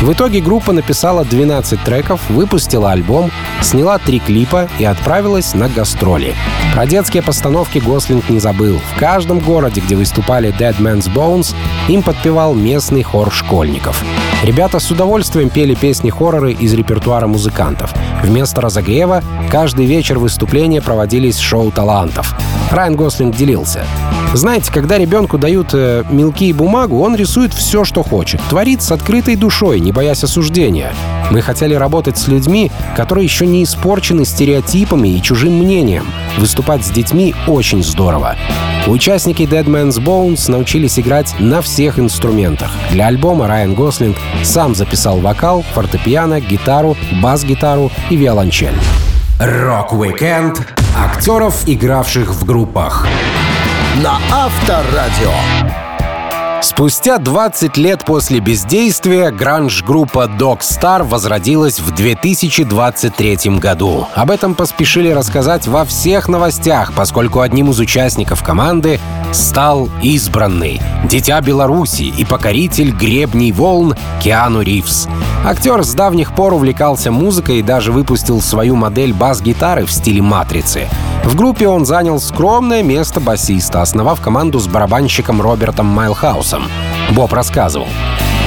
В 0.00 0.12
итоге 0.12 0.40
группа 0.40 0.72
написала 0.72 1.24
12 1.24 1.82
треков, 1.82 2.20
выпустила 2.28 2.92
альбом, 2.92 3.32
сняла 3.60 3.98
три 3.98 4.20
клипа 4.20 4.68
и 4.78 4.84
отправилась 4.84 5.54
на 5.54 5.68
гастроли. 5.68 6.34
Про 6.72 6.86
детские 6.86 7.24
постановки 7.24 7.78
Гослинг 7.78 8.28
не 8.28 8.38
забыл. 8.38 8.80
В 8.94 8.98
каждом 8.98 9.40
городе, 9.40 9.67
где 9.74 9.96
выступали 9.96 10.54
Dead 10.58 10.76
Man's 10.78 11.12
Bones, 11.12 11.54
им 11.88 12.02
подпевал 12.02 12.54
местный 12.54 13.02
хор 13.02 13.32
школьников. 13.32 14.02
Ребята 14.42 14.78
с 14.78 14.90
удовольствием 14.90 15.50
пели 15.50 15.74
песни-хорроры 15.74 16.52
из 16.52 16.72
репертуара 16.72 17.26
музыкантов. 17.26 17.92
Вместо 18.22 18.60
разогрева 18.60 19.22
каждый 19.50 19.86
вечер 19.86 20.18
выступления 20.18 20.80
проводились 20.80 21.38
шоу 21.38 21.70
талантов. 21.70 22.34
Райан 22.70 22.96
Гослинг 22.96 23.34
делился. 23.34 23.84
Знаете, 24.34 24.70
когда 24.70 24.98
ребенку 24.98 25.38
дают 25.38 25.70
э, 25.72 26.04
мелки 26.10 26.50
и 26.50 26.52
бумагу, 26.52 27.00
он 27.00 27.16
рисует 27.16 27.54
все, 27.54 27.84
что 27.84 28.02
хочет. 28.02 28.42
Творит 28.50 28.82
с 28.82 28.92
открытой 28.92 29.36
душой, 29.36 29.80
не 29.80 29.90
боясь 29.90 30.22
осуждения. 30.22 30.92
Мы 31.30 31.40
хотели 31.40 31.74
работать 31.74 32.18
с 32.18 32.28
людьми, 32.28 32.70
которые 32.94 33.24
еще 33.24 33.46
не 33.46 33.64
испорчены 33.64 34.26
стереотипами 34.26 35.08
и 35.08 35.22
чужим 35.22 35.54
мнением. 35.54 36.06
Выступать 36.36 36.84
с 36.84 36.90
детьми 36.90 37.34
очень 37.46 37.82
здорово. 37.82 38.36
Участники 38.86 39.42
Dead 39.42 39.57
Man's 39.66 39.98
Bones 39.98 40.50
научились 40.50 40.98
играть 40.98 41.34
на 41.38 41.62
всех 41.62 41.98
инструментах. 41.98 42.70
Для 42.90 43.06
альбома 43.06 43.46
Райан 43.46 43.74
Гослинг 43.74 44.16
сам 44.42 44.74
записал 44.74 45.18
вокал, 45.20 45.64
фортепиано, 45.74 46.40
гитару, 46.40 46.96
бас-гитару 47.22 47.90
и 48.10 48.16
виолончель. 48.16 48.74
Рок-викенд 49.40 50.60
актеров, 50.96 51.62
игравших 51.66 52.34
в 52.34 52.44
группах. 52.44 53.06
На 54.02 54.18
Авторадио. 54.32 55.87
Спустя 56.60 57.18
20 57.18 57.76
лет 57.76 58.04
после 58.04 58.40
бездействия 58.40 59.30
гранж-группа 59.30 60.24
Dogstar 60.38 61.04
возродилась 61.04 61.78
в 61.78 61.92
2023 61.92 63.58
году. 63.58 64.08
Об 64.14 64.30
этом 64.32 64.56
поспешили 64.56 65.10
рассказать 65.10 65.68
во 65.68 65.84
всех 65.84 66.28
новостях, 66.28 66.92
поскольку 66.94 67.40
одним 67.40 67.70
из 67.70 67.78
участников 67.78 68.42
команды 68.42 68.98
стал 69.32 69.88
избранный 70.02 70.80
дитя 71.04 71.40
Бейрута 71.40 72.02
и 72.02 72.24
покоритель 72.24 72.90
гребней 72.90 73.52
волн 73.52 73.94
Киану 74.20 74.60
Ривз. 74.62 75.06
Актер 75.44 75.84
с 75.84 75.94
давних 75.94 76.34
пор 76.34 76.54
увлекался 76.54 77.12
музыкой 77.12 77.60
и 77.60 77.62
даже 77.62 77.92
выпустил 77.92 78.40
свою 78.40 78.74
модель 78.74 79.12
бас-гитары 79.12 79.86
в 79.86 79.92
стиле 79.92 80.22
«Матрицы». 80.22 80.88
В 81.24 81.34
группе 81.36 81.68
он 81.68 81.84
занял 81.84 82.20
скромное 82.20 82.82
место 82.82 83.20
басиста, 83.20 83.82
основав 83.82 84.20
команду 84.20 84.58
с 84.58 84.66
барабанщиком 84.66 85.40
Робертом 85.40 85.86
Майлхаусом. 85.86 86.64
Боб 87.12 87.32
рассказывал. 87.32 87.86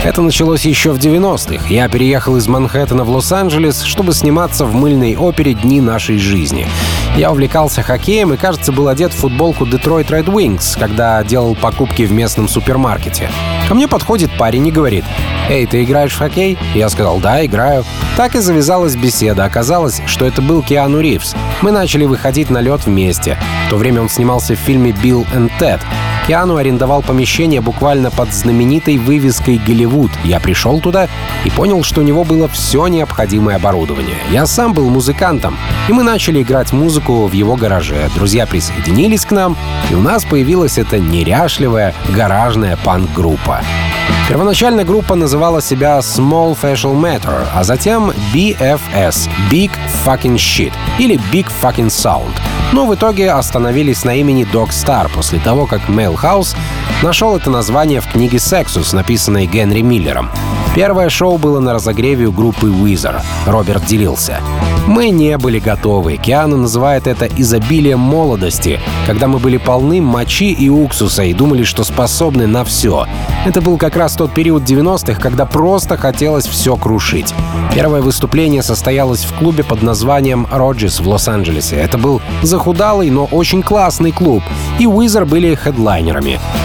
Это 0.04 0.24
началось 0.24 0.66
еще 0.66 0.94
в 0.94 0.98
90-х. 0.98 1.68
Я 1.70 1.88
переехал 1.88 2.36
из 2.36 2.48
Манхэттена 2.48 3.04
в 3.04 3.10
Лос-Анджелес, 3.12 3.84
чтобы 3.84 4.14
сниматься 4.14 4.66
в 4.66 4.74
мыльной 4.74 5.16
опере 5.16 5.54
«Дни 5.54 5.80
нашей 5.80 6.18
жизни». 6.18 6.68
Я 7.16 7.32
увлекался 7.32 7.84
хоккеем 7.84 8.34
и, 8.34 8.38
кажется, 8.38 8.72
был 8.72 8.88
одет 8.88 9.14
в 9.14 9.18
футболку 9.18 9.64
Detroit 9.66 10.08
Red 10.08 10.26
Wings, 10.26 10.80
когда 10.80 11.24
делал 11.24 11.54
покупки 11.54 12.02
в 12.02 12.12
местном 12.12 12.48
супермаркете. 12.48 13.30
Ко 13.68 13.76
мне 13.76 13.88
подходит 13.88 14.36
парень 14.40 14.68
и 14.68 14.72
говорит, 14.72 15.06
«Эй, 15.50 15.68
ты 15.68 15.84
играешь 15.84 16.14
в 16.14 16.18
хоккей?» 16.18 16.58
Я 16.74 16.90
сказал, 16.90 17.20
«Да, 17.20 17.46
играю». 17.46 17.86
Так 18.18 18.36
и 18.36 18.40
завязалась 18.40 18.96
беседа. 18.96 19.46
Оказалось, 19.46 20.02
что 20.08 20.26
это 20.26 20.42
был 20.42 20.64
Киану 20.64 21.00
Ривз. 21.00 21.36
Мы 21.62 21.70
начали 21.70 22.06
выходить 22.06 22.50
на 22.50 22.60
лед 22.60 22.88
вместе. 22.88 23.38
В 23.68 23.70
то 23.70 23.76
время 23.76 24.02
он 24.02 24.10
снимался 24.10 24.56
в 24.56 24.60
фильме 24.60 24.94
«Билл 24.94 25.28
и 25.32 25.60
Тед». 25.60 25.80
Киану 26.28 26.58
арендовал 26.58 27.02
помещение 27.02 27.62
буквально 27.62 28.12
под 28.12 28.34
знаменитой 28.34 28.98
вывеской 28.98 29.58
«Голливуд». 29.58 30.12
Я 30.24 30.40
пришел 30.40 30.80
туда 30.80 31.08
и 31.44 31.50
понял, 31.50 31.84
что 31.84 32.02
у 32.02 32.04
него 32.04 32.24
было 32.24 32.48
все 32.48 32.88
необходимое 32.88 33.56
оборудование. 33.56 34.18
Я 34.32 34.46
сам 34.46 34.74
был 34.74 34.90
музыкантом, 34.90 35.58
и 35.90 35.94
мы 35.94 36.04
начали 36.04 36.42
играть 36.42 36.74
музыку 36.74 37.28
в 37.28 37.34
его 37.34 37.56
гараже. 37.56 38.10
Друзья 38.16 38.46
присоединились 38.46 39.26
к 39.26 39.32
нам, 39.32 39.58
и 39.90 39.96
у 39.96 40.02
нас 40.02 40.24
появилась 40.24 40.78
эта 40.78 41.00
неряшливая 41.00 41.94
гаражная 42.16 42.78
панк-группа. 42.84 43.62
Первоначально 44.28 44.86
группа 44.86 45.16
называла 45.16 45.62
себя 45.62 46.00
Small 46.00 46.58
Facial 46.62 46.96
Matter, 46.96 47.46
а 47.54 47.64
затем 47.64 48.12
BFS— 48.34 49.30
Big 49.52 49.72
Fucking 50.06 50.36
Shit 50.36 50.72
или 51.00 51.20
Big 51.34 51.48
Fucking 51.62 51.88
Sound. 51.88 52.32
Но 52.72 52.86
в 52.86 52.96
итоге 52.96 53.32
остановились 53.32 54.06
на 54.06 54.16
имени 54.16 54.46
Dog 54.46 54.70
Star 54.70 55.10
после 55.14 55.40
того, 55.40 55.66
как 55.66 55.90
House 56.14 56.56
нашел 57.04 57.36
это 57.36 57.50
название 57.50 58.02
в 58.02 58.08
книге 58.08 58.38
Sexus, 58.38 58.96
написанной 58.96 59.46
Генри 59.46 59.82
Миллером. 59.82 60.30
Первое 60.74 61.10
шоу 61.10 61.38
было 61.38 61.60
на 61.60 61.74
разогреве 61.74 62.28
у 62.28 62.32
группы 62.32 62.68
Weezer. 62.68 63.22
Роберт 63.46 63.86
делился. 63.86 64.40
Мы 64.88 65.10
не 65.10 65.38
были 65.38 65.60
готовы. 65.60 66.18
Киану 66.18 66.58
называет 66.58 67.08
это 67.08 67.26
изобилием 67.26 68.00
молодости, 68.00 68.80
когда 69.06 69.28
мы 69.28 69.40
были 69.40 69.58
полны 69.58 70.02
мочи 70.02 70.52
и 70.52 70.70
уксуса 70.70 71.24
и 71.24 71.34
думали, 71.34 71.64
что 71.64 71.84
способны 71.84 72.48
на 72.48 72.64
все. 72.64 73.06
Это 73.46 73.62
был 73.62 73.78
как 73.78 73.96
раз 73.96 74.14
тот 74.14 74.34
период 74.34 74.64
90-х, 74.64 75.20
когда 75.20 75.46
просто 75.46 75.98
хотелось 75.98 76.48
все 76.48 76.76
крушить. 76.78 77.34
Первое 77.74 78.02
выступление 78.02 78.64
состоялось 78.64 79.24
в 79.24 79.34
клубе 79.38 79.64
под 79.64 79.82
названием 79.84 80.48
«Роджес» 80.50 81.00
в 81.00 81.08
Лос-Анджелесе. 81.08 81.76
Это 81.76 81.98
был 81.98 82.22
захудалый, 82.42 83.10
но 83.10 83.26
очень 83.26 83.62
классный 83.62 84.12
клуб. 84.12 84.44
И 84.80 84.88
Уизер 84.88 85.26
были 85.26 85.54
хедлайнерами. 85.54 86.01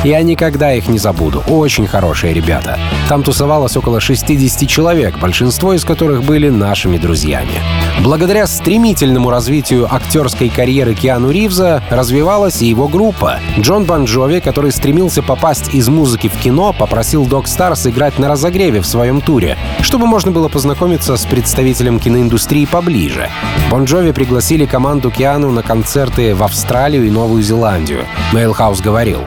Я 0.05 0.23
никогда 0.23 0.73
их 0.73 0.89
не 0.89 0.99
забуду. 0.99 1.43
Очень 1.49 1.87
хорошие 1.87 2.33
ребята. 2.33 2.79
Там 3.09 3.23
тусовалось 3.23 3.77
около 3.77 4.01
60 4.01 4.69
человек, 4.69 5.19
большинство 5.19 5.75
из 5.75 5.85
которых 5.85 6.25
были 6.25 6.49
нашими 6.49 6.99
друзьями. 6.99 7.61
Благодаря 8.03 8.47
стремительному 8.47 9.31
развитию 9.31 9.93
актерской 9.93 10.49
карьеры 10.49 10.95
Киану 10.95 11.31
Ривза 11.31 11.83
развивалась 11.91 12.63
и 12.63 12.67
его 12.67 12.89
группа. 12.89 13.41
Джон 13.59 13.85
Бон 13.85 14.05
Джови, 14.05 14.41
который 14.41 14.73
стремился 14.73 15.23
попасть 15.23 15.75
из 15.75 15.89
музыки 15.89 16.29
в 16.29 16.37
кино, 16.41 16.73
попросил 16.73 17.27
Dogstar 17.27 17.87
играть 17.87 18.19
на 18.19 18.29
разогреве 18.29 18.81
в 18.81 18.87
своем 18.87 19.21
туре, 19.21 19.59
чтобы 19.81 20.07
можно 20.07 20.31
было 20.31 20.49
познакомиться 20.49 21.17
с 21.17 21.25
представителем 21.27 21.99
киноиндустрии 21.99 22.65
поближе. 22.67 23.29
Бон 23.71 23.85
Джови 23.85 24.13
пригласили 24.13 24.67
команду 24.67 25.11
Киану 25.11 25.51
на 25.51 25.63
концерты 25.63 26.35
в 26.35 26.43
Австралию 26.43 27.07
и 27.07 27.11
Новую 27.11 27.43
Зеландию. 27.43 28.05
Мейлхаус 28.33 28.81
говорил, 28.81 29.26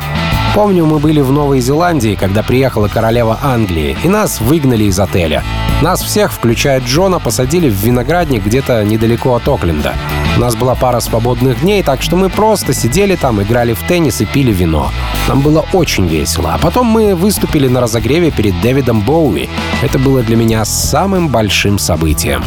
Помню, 0.56 0.86
мы 0.86 1.00
были 1.00 1.22
в 1.22 1.32
Новой 1.32 1.62
Зеландии, 1.62 2.18
когда 2.20 2.44
приехала 2.44 2.88
королева 2.88 3.40
Англии, 3.42 3.96
и 4.04 4.10
нас 4.10 4.42
выгнали 4.42 4.86
из 4.86 5.00
отеля. 5.00 5.44
Нас 5.82 6.02
всех, 6.02 6.34
включая 6.34 6.82
Джона, 6.82 7.20
посадили 7.20 7.70
в 7.70 7.74
виноградник 7.74 8.46
где-то 8.46 8.84
недалеко 8.84 9.36
от 9.36 9.48
Окленда. 9.48 9.94
У 10.36 10.42
нас 10.42 10.56
была 10.56 10.76
пара 10.76 11.00
свободных 11.00 11.62
дней, 11.62 11.84
так 11.84 12.02
что 12.02 12.16
мы 12.16 12.30
просто 12.30 12.74
сидели 12.74 13.16
там, 13.16 13.42
играли 13.42 13.74
в 13.74 13.84
теннис 13.84 14.22
и 14.22 14.26
пили 14.26 14.52
вино. 14.52 14.92
Нам 15.28 15.42
было 15.42 15.66
очень 15.74 16.08
весело. 16.08 16.54
А 16.54 16.58
потом 16.58 16.88
мы 16.88 17.16
выступили 17.16 17.68
на 17.68 17.82
разогреве 17.82 18.32
перед 18.32 18.60
Дэвидом 18.62 19.02
Боуи. 19.02 19.50
Это 19.82 20.00
было 20.00 20.24
для 20.24 20.36
меня 20.36 20.66
самым 20.66 21.30
большим 21.30 21.78
событием. 21.78 22.44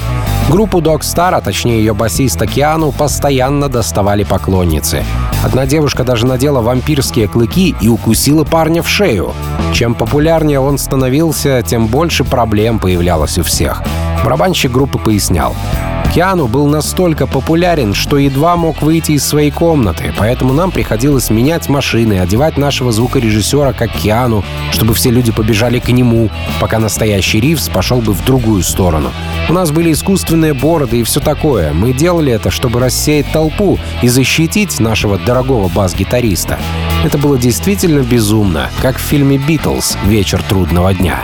Группу 0.52 0.82
Dog 0.82 1.00
Star, 1.00 1.34
а 1.34 1.40
точнее 1.40 1.78
ее 1.78 1.94
басиста 1.94 2.46
Киану, 2.46 2.92
постоянно 2.92 3.70
доставали 3.70 4.22
поклонницы. 4.22 5.02
Одна 5.42 5.64
девушка 5.64 6.04
даже 6.04 6.26
надела 6.26 6.60
вампирские 6.60 7.26
клыки 7.26 7.74
и 7.80 7.88
укусила 7.88 8.44
парня 8.44 8.82
в 8.82 8.88
шею. 8.88 9.32
Чем 9.72 9.94
популярнее 9.94 10.60
он 10.60 10.76
становился, 10.76 11.62
тем 11.62 11.86
больше 11.86 12.24
проблем 12.24 12.80
появлялось 12.80 13.38
у 13.38 13.42
всех. 13.42 13.82
Барабанщик 14.22 14.70
группы 14.70 14.98
пояснял. 14.98 15.56
Киану 16.14 16.46
был 16.46 16.66
настолько 16.66 17.26
популярен, 17.26 17.94
что 17.94 18.18
едва 18.18 18.56
мог 18.56 18.82
выйти 18.82 19.12
из 19.12 19.26
своей 19.26 19.50
комнаты, 19.50 20.12
поэтому 20.18 20.52
нам 20.52 20.70
приходилось 20.70 21.30
менять 21.30 21.70
машины, 21.70 22.20
одевать 22.20 22.58
нашего 22.58 22.92
звукорежиссера 22.92 23.72
как 23.72 23.90
Киану, 23.92 24.44
чтобы 24.72 24.92
все 24.92 25.10
люди 25.10 25.32
побежали 25.32 25.78
к 25.78 25.88
нему, 25.88 26.28
пока 26.60 26.78
настоящий 26.78 27.40
Ривз 27.40 27.70
пошел 27.70 28.02
бы 28.02 28.12
в 28.12 28.22
другую 28.26 28.62
сторону. 28.62 29.10
У 29.48 29.54
нас 29.54 29.70
были 29.70 29.90
искусственные 29.90 30.52
бороды 30.52 31.00
и 31.00 31.02
все 31.02 31.18
такое. 31.18 31.72
Мы 31.72 31.94
делали 31.94 32.30
это, 32.30 32.50
чтобы 32.50 32.78
рассеять 32.78 33.32
толпу 33.32 33.78
и 34.02 34.08
защитить 34.08 34.80
нашего 34.80 35.16
дорогого 35.16 35.68
бас-гитариста. 35.68 36.58
Это 37.04 37.16
было 37.16 37.38
действительно 37.38 38.00
безумно, 38.00 38.68
как 38.82 38.96
в 38.96 39.00
фильме 39.00 39.38
«Битлз. 39.38 39.96
Вечер 40.04 40.42
трудного 40.42 40.92
дня». 40.92 41.20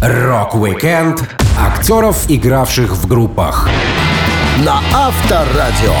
Рок-викенд 0.00 1.41
актеров, 1.58 2.24
игравших 2.28 2.96
в 2.96 3.06
группах. 3.06 3.68
На 4.64 4.80
Авторадио. 4.94 5.94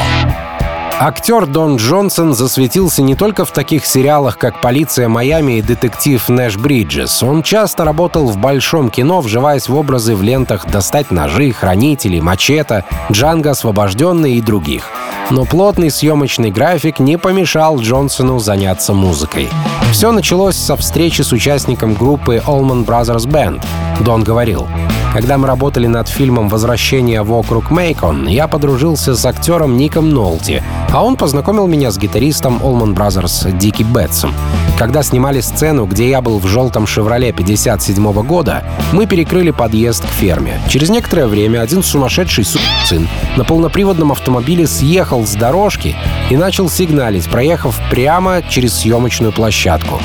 Актер 1.00 1.46
Дон 1.46 1.76
Джонсон 1.76 2.32
засветился 2.32 3.02
не 3.02 3.16
только 3.16 3.44
в 3.44 3.50
таких 3.50 3.86
сериалах, 3.86 4.38
как 4.38 4.60
«Полиция 4.60 5.08
Майами» 5.08 5.58
и 5.58 5.62
«Детектив 5.62 6.28
Нэш 6.28 6.56
Бриджес». 6.56 7.24
Он 7.24 7.42
часто 7.42 7.84
работал 7.84 8.26
в 8.26 8.36
большом 8.36 8.88
кино, 8.88 9.20
вживаясь 9.20 9.68
в 9.68 9.74
образы 9.74 10.14
в 10.14 10.22
лентах 10.22 10.66
«Достать 10.66 11.10
ножи», 11.10 11.50
«Хранители», 11.50 12.20
«Мачете», 12.20 12.84
«Джанго 13.10 13.50
освобожденный» 13.50 14.34
и 14.34 14.40
других. 14.40 14.84
Но 15.30 15.44
плотный 15.44 15.90
съемочный 15.90 16.52
график 16.52 17.00
не 17.00 17.16
помешал 17.16 17.80
Джонсону 17.80 18.38
заняться 18.38 18.92
музыкой. 18.94 19.48
Все 19.90 20.12
началось 20.12 20.56
со 20.56 20.76
встречи 20.76 21.22
с 21.22 21.32
участником 21.32 21.94
группы 21.94 22.40
Allman 22.46 22.84
Brothers 22.84 23.26
Band. 23.26 23.60
Дон 24.00 24.22
говорил, 24.22 24.68
когда 25.12 25.36
мы 25.36 25.46
работали 25.46 25.86
над 25.86 26.08
фильмом 26.08 26.48
«Возвращение 26.48 27.22
вокруг 27.22 27.70
Мейкон», 27.70 28.26
я 28.26 28.48
подружился 28.48 29.14
с 29.14 29.24
актером 29.26 29.76
Ником 29.76 30.10
Нолти, 30.10 30.62
а 30.90 31.04
он 31.04 31.16
познакомил 31.16 31.66
меня 31.66 31.90
с 31.90 31.98
гитаристом 31.98 32.58
Allman 32.62 32.94
Brothers 32.94 33.56
Дики 33.58 33.82
Бетсом. 33.82 34.34
Когда 34.78 35.02
снимали 35.02 35.40
сцену, 35.40 35.84
где 35.84 36.08
я 36.08 36.22
был 36.22 36.38
в 36.38 36.46
желтом 36.46 36.86
«Шевроле» 36.86 37.32
57 37.32 38.12
года, 38.22 38.64
мы 38.92 39.06
перекрыли 39.06 39.50
подъезд 39.50 40.04
к 40.04 40.08
ферме. 40.08 40.58
Через 40.68 40.88
некоторое 40.88 41.26
время 41.26 41.60
один 41.60 41.82
сумасшедший 41.82 42.44
сын 42.44 43.06
на 43.36 43.44
полноприводном 43.44 44.12
автомобиле 44.12 44.66
съехал 44.66 45.26
с 45.26 45.34
дорожки 45.34 45.94
и 46.30 46.36
начал 46.36 46.70
сигналить, 46.70 47.28
проехав 47.28 47.78
прямо 47.90 48.42
через 48.48 48.74
съемочную 48.80 49.32
площадку. 49.32 50.00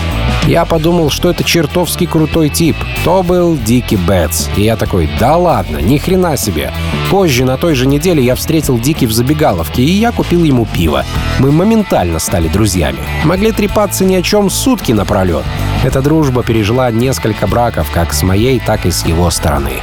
Я 0.47 0.63
подумал, 0.63 1.09
что 1.09 1.29
это 1.29 1.43
чертовски 1.43 2.05
крутой 2.05 2.47
тип. 2.47 2.77
То 3.03 3.21
был 3.21 3.57
Дики 3.57 3.95
Бэтс. 3.95 4.47
И 4.55 4.61
я 4.61 4.77
такой, 4.77 5.09
да 5.19 5.35
ладно, 5.35 5.79
ни 5.79 5.97
хрена 5.97 6.37
себе. 6.37 6.71
Позже, 7.11 7.43
на 7.43 7.57
той 7.57 7.75
же 7.75 7.85
неделе, 7.85 8.23
я 8.23 8.33
встретил 8.33 8.79
Дики 8.79 9.03
в 9.03 9.11
забегаловке, 9.11 9.83
и 9.83 9.91
я 9.91 10.13
купил 10.13 10.45
ему 10.45 10.65
пиво. 10.65 11.03
Мы 11.39 11.51
моментально 11.51 12.19
стали 12.19 12.47
друзьями. 12.47 12.99
Могли 13.25 13.51
трепаться 13.51 14.05
ни 14.05 14.15
о 14.15 14.21
чем 14.21 14.49
сутки 14.49 14.93
напролет. 14.93 15.43
Эта 15.83 16.01
дружба 16.01 16.43
пережила 16.43 16.89
несколько 16.91 17.45
браков, 17.45 17.91
как 17.91 18.13
с 18.13 18.23
моей, 18.23 18.59
так 18.59 18.85
и 18.85 18.91
с 18.91 19.05
его 19.05 19.29
стороны. 19.29 19.81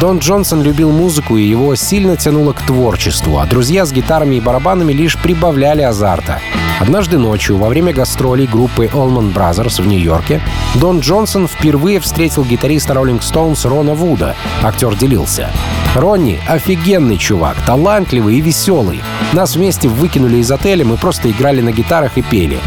Дон 0.00 0.18
Джонсон 0.18 0.62
любил 0.62 0.90
музыку, 0.92 1.36
и 1.36 1.42
его 1.42 1.74
сильно 1.74 2.16
тянуло 2.16 2.54
к 2.54 2.62
творчеству, 2.62 3.38
а 3.38 3.44
друзья 3.44 3.84
с 3.84 3.92
гитарами 3.92 4.36
и 4.36 4.40
барабанами 4.40 4.94
лишь 4.94 5.18
прибавляли 5.18 5.82
азарта. 5.82 6.40
Однажды 6.80 7.18
ночью, 7.18 7.58
во 7.58 7.68
время 7.68 7.92
гастролей 7.92 8.46
группы 8.46 8.86
Allman 8.86 9.34
Brothers 9.34 9.82
в 9.82 9.86
Нью-Йорке, 9.86 10.40
Дон 10.76 11.00
Джонсон 11.00 11.46
впервые 11.46 12.00
встретил 12.00 12.44
гитариста 12.44 12.94
Rolling 12.94 13.20
Stones 13.20 13.68
Рона 13.68 13.92
Вуда. 13.92 14.36
Актер 14.62 14.96
делился. 14.96 15.50
«Ронни— 15.94 16.40
офигенный 16.48 17.18
чувак, 17.18 17.56
талантливый 17.66 18.36
и 18.36 18.40
веселый. 18.40 19.02
Нас 19.34 19.54
вместе 19.54 19.88
выкинули 19.88 20.38
из 20.38 20.50
отеля, 20.50 20.86
мы 20.86 20.96
просто 20.96 21.30
играли 21.30 21.60
на 21.60 21.72
гитарах 21.72 22.16
и 22.16 22.22
пели. 22.22 22.58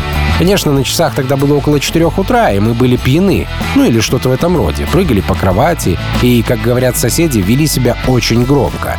Конечно, 0.43 0.73
на 0.73 0.83
часах 0.83 1.15
тогда 1.15 1.37
было 1.37 1.55
около 1.55 1.79
4 1.79 2.05
утра, 2.05 2.51
и 2.51 2.59
мы 2.59 2.73
были 2.73 2.97
пьяны. 2.97 3.47
Ну 3.75 3.85
или 3.85 4.01
что-то 4.01 4.27
в 4.27 4.33
этом 4.33 4.57
роде. 4.57 4.85
Прыгали 4.91 5.21
по 5.21 5.35
кровати 5.35 5.97
и, 6.21 6.43
как 6.43 6.59
говорят 6.59 6.97
соседи, 6.97 7.39
вели 7.39 7.65
себя 7.65 7.95
очень 8.07 8.43
громко. 8.43 8.97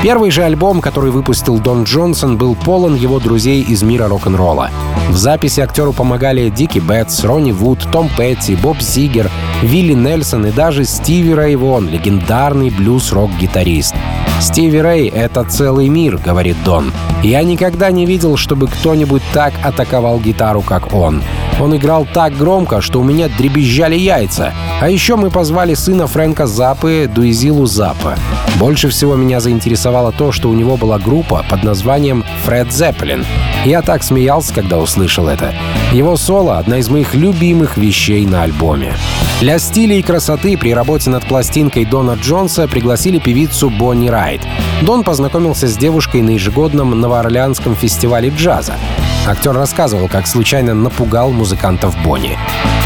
Первый 0.00 0.30
же 0.30 0.44
альбом, 0.44 0.80
который 0.80 1.10
выпустил 1.10 1.58
Дон 1.58 1.82
Джонсон, 1.82 2.36
был 2.36 2.54
полон 2.54 2.94
его 2.94 3.18
друзей 3.18 3.62
из 3.62 3.82
мира 3.82 4.06
рок-н-ролла. 4.06 4.70
В 5.08 5.16
записи 5.16 5.60
актеру 5.60 5.92
помогали 5.92 6.50
Дики 6.50 6.78
Бетс, 6.78 7.24
Ронни 7.24 7.50
Вуд, 7.50 7.80
Том 7.90 8.08
Петти, 8.16 8.54
Боб 8.54 8.78
Зигер, 8.80 9.28
Вилли 9.60 9.94
Нельсон 9.94 10.46
и 10.46 10.52
даже 10.52 10.84
Стиви 10.84 11.34
Рейвон, 11.34 11.88
легендарный 11.88 12.70
блюз-рок-гитарист. 12.70 13.96
«Стиви 14.40 14.80
Рэй— 14.80 15.08
это 15.14 15.42
целый 15.42 15.88
мир»,— 15.88 16.20
говорит 16.24 16.56
Дон. 16.64 16.92
«Я 17.24 17.42
никогда 17.42 17.90
не 17.90 18.06
видел, 18.06 18.36
чтобы 18.36 18.68
кто-нибудь 18.68 19.22
так 19.32 19.52
атаковал 19.64 20.20
гитару, 20.20 20.62
как 20.62 20.94
он. 20.94 21.24
Он 21.60 21.76
играл 21.76 22.06
так 22.12 22.36
громко, 22.36 22.80
что 22.80 23.00
у 23.00 23.04
меня 23.04 23.28
дребезжали 23.28 23.96
яйца. 23.96 24.54
А 24.80 24.88
еще 24.88 25.16
мы 25.16 25.30
позвали 25.30 25.74
сына 25.74 26.06
Фрэнка 26.06 26.46
Запы, 26.46 27.10
Дуизилу 27.12 27.66
Запа. 27.66 28.16
Больше 28.58 28.88
всего 28.88 29.16
меня 29.16 29.40
заинтересовало 29.40 30.12
то, 30.12 30.30
что 30.30 30.48
у 30.48 30.54
него 30.54 30.76
была 30.76 30.98
группа 30.98 31.44
под 31.50 31.64
названием 31.64 32.24
«Фред 32.44 32.72
Зеппелин». 32.72 33.24
Я 33.64 33.82
так 33.82 34.04
смеялся, 34.04 34.54
когда 34.54 34.78
услышал 34.78 35.26
это. 35.26 35.52
Его 35.92 36.16
соло— 36.16 36.58
одна 36.58 36.78
из 36.78 36.88
моих 36.88 37.14
любимых 37.14 37.76
вещей 37.76 38.24
на 38.24 38.42
альбоме. 38.42 38.94
Для 39.40 39.58
стиля 39.58 39.96
и 39.96 40.02
красоты 40.02 40.56
при 40.56 40.74
работе 40.74 41.10
над 41.10 41.24
пластинкой 41.24 41.84
Дона 41.84 42.18
Джонса 42.20 42.68
пригласили 42.68 43.18
певицу 43.18 43.70
Бонни 43.70 44.08
Райт. 44.08 44.42
Дон 44.82 45.02
познакомился 45.02 45.66
с 45.66 45.76
девушкой 45.76 46.22
на 46.22 46.30
ежегодном 46.30 47.00
новоорлеанском 47.00 47.74
фестивале 47.74 48.30
джаза. 48.30 48.74
Актер 49.28 49.52
рассказывал, 49.52 50.08
как 50.08 50.26
случайно 50.26 50.72
напугал 50.72 51.30
музыкантов 51.32 51.94
Бонни. 52.02 52.38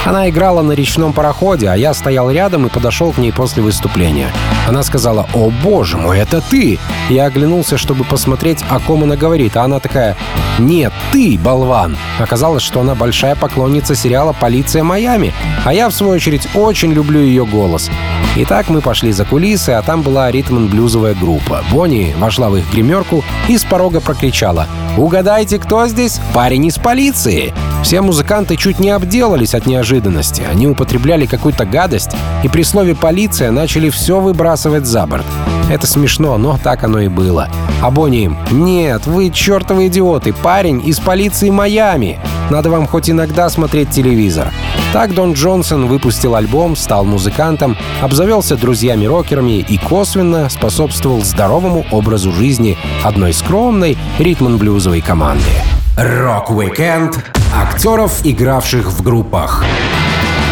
Она 0.05 0.29
играла 0.29 0.63
на 0.63 0.73
речном 0.73 1.13
пароходе, 1.13 1.69
а 1.69 1.77
я 1.77 1.95
стоял 1.95 2.29
рядом 2.33 2.67
и 2.67 2.69
подошел 2.69 3.13
к 3.13 3.19
ней 3.19 3.33
после 3.33 3.63
выступления. 3.63 4.27
Она 4.67 4.83
сказала 4.83 5.29
«О 5.35 5.53
боже 5.63 5.99
мой, 5.99 6.19
это 6.19 6.41
ты!» 6.41 6.81
Я 7.09 7.27
оглянулся, 7.27 7.79
чтобы 7.79 8.03
посмотреть, 8.03 8.59
о 8.69 8.81
ком 8.81 9.05
она 9.05 9.15
говорит, 9.15 9.57
а 9.57 9.63
она 9.63 9.79
такая 9.79 10.17
«Нет, 10.59 10.93
ты, 11.13 11.39
болван!» 11.39 11.97
Оказалось, 12.19 12.65
что 12.65 12.81
она 12.81 12.97
большая 12.97 13.37
поклонница 13.37 13.95
сериала 13.95 14.33
«Полиция 14.33 14.83
Майами», 14.83 15.33
а 15.65 15.73
я, 15.73 15.89
в 15.89 15.95
свою 15.95 16.15
очередь, 16.15 16.49
очень 16.55 16.93
люблю 16.93 17.21
ее 17.21 17.47
голос. 17.47 17.89
Итак, 18.35 18.69
мы 18.69 18.81
пошли 18.81 19.13
за 19.13 19.25
кулисы, 19.25 19.71
а 19.71 19.83
там 19.83 20.03
была 20.03 20.29
ритм-блюзовая 20.33 21.15
группа. 21.15 21.63
Бонни 21.71 22.13
вошла 22.19 22.51
в 22.51 22.57
их 22.57 22.69
гримерку 22.73 23.23
и 23.47 23.57
с 23.57 23.63
порога 23.65 24.01
прокричала 24.01 24.67
«Угадайте, 24.97 25.59
кто 25.59 25.89
здесь? 25.89 26.21
Парень 26.35 26.67
из 26.67 26.77
полиции!» 26.79 27.55
Все 27.83 28.01
музыканты 28.01 28.57
чуть 28.57 28.79
не 28.79 28.91
обделались 28.91 29.55
от 29.55 29.67
неожиданности. 29.67 30.43
Они 30.51 30.67
употребляли 30.67 31.27
какую-то 31.27 31.65
гадость 31.65 32.13
и 32.43 32.49
при 32.49 32.63
слове 32.63 32.95
«полиция» 32.95 33.51
начали 33.51 33.91
все 33.91 34.21
выбрасывать 34.21 34.87
за 34.87 35.07
борт. 35.07 35.27
Это 35.69 35.87
смешно, 35.87 36.39
но 36.39 36.59
так 36.63 36.85
оно 36.85 37.01
и 37.01 37.09
было. 37.09 37.49
А 37.83 37.91
Бонни 37.91 38.25
им 38.25 38.39
«Нет, 38.51 39.07
вы 39.07 39.31
чертовы 39.31 39.89
идиоты, 39.89 40.33
парень 40.33 40.87
из 40.87 41.01
полиции 41.01 41.51
Майами! 41.51 42.21
Надо 42.51 42.71
вам 42.71 42.87
хоть 42.87 43.11
иногда 43.11 43.51
смотреть 43.51 43.91
телевизор». 43.91 44.53
Так 44.93 45.15
Дон 45.15 45.33
Джонсон 45.33 45.87
выпустил 45.87 46.35
альбом, 46.35 46.77
стал 46.77 47.05
музыкантом, 47.05 47.79
обзавелся 48.03 48.57
друзьями-рокерами 48.57 49.61
и 49.61 49.79
косвенно 49.79 50.51
способствовал 50.51 51.23
здоровому 51.23 51.87
образу 51.91 52.31
жизни 52.31 52.77
одной 53.03 53.33
скромной 53.33 53.97
ритм-блюзовой 54.19 55.01
команды. 55.01 55.51
Рок-викенд 55.97 57.19
актеров, 57.55 58.25
игравших 58.25 58.91
в 58.91 59.03
группах. 59.03 59.63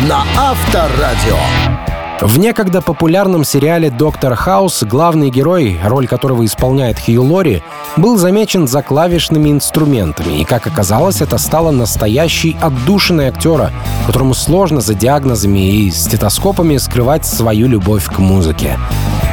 На 0.06 0.22
Авторадио. 0.36 1.38
В 2.20 2.38
некогда 2.38 2.82
популярном 2.82 3.44
сериале 3.44 3.88
«Доктор 3.88 4.34
Хаус» 4.34 4.82
главный 4.82 5.30
герой, 5.30 5.78
роль 5.82 6.06
которого 6.06 6.44
исполняет 6.44 6.98
Хью 6.98 7.24
Лори, 7.24 7.62
был 7.96 8.18
замечен 8.18 8.68
за 8.68 8.82
клавишными 8.82 9.48
инструментами, 9.48 10.40
и, 10.40 10.44
как 10.44 10.66
оказалось, 10.66 11.22
это 11.22 11.38
стало 11.38 11.70
настоящей 11.70 12.54
отдушиной 12.60 13.28
актера, 13.28 13.70
которому 14.06 14.34
сложно 14.34 14.82
за 14.82 14.92
диагнозами 14.92 15.86
и 15.86 15.90
стетоскопами 15.90 16.76
скрывать 16.76 17.24
свою 17.24 17.66
любовь 17.66 18.04
к 18.04 18.18
музыке. 18.18 18.78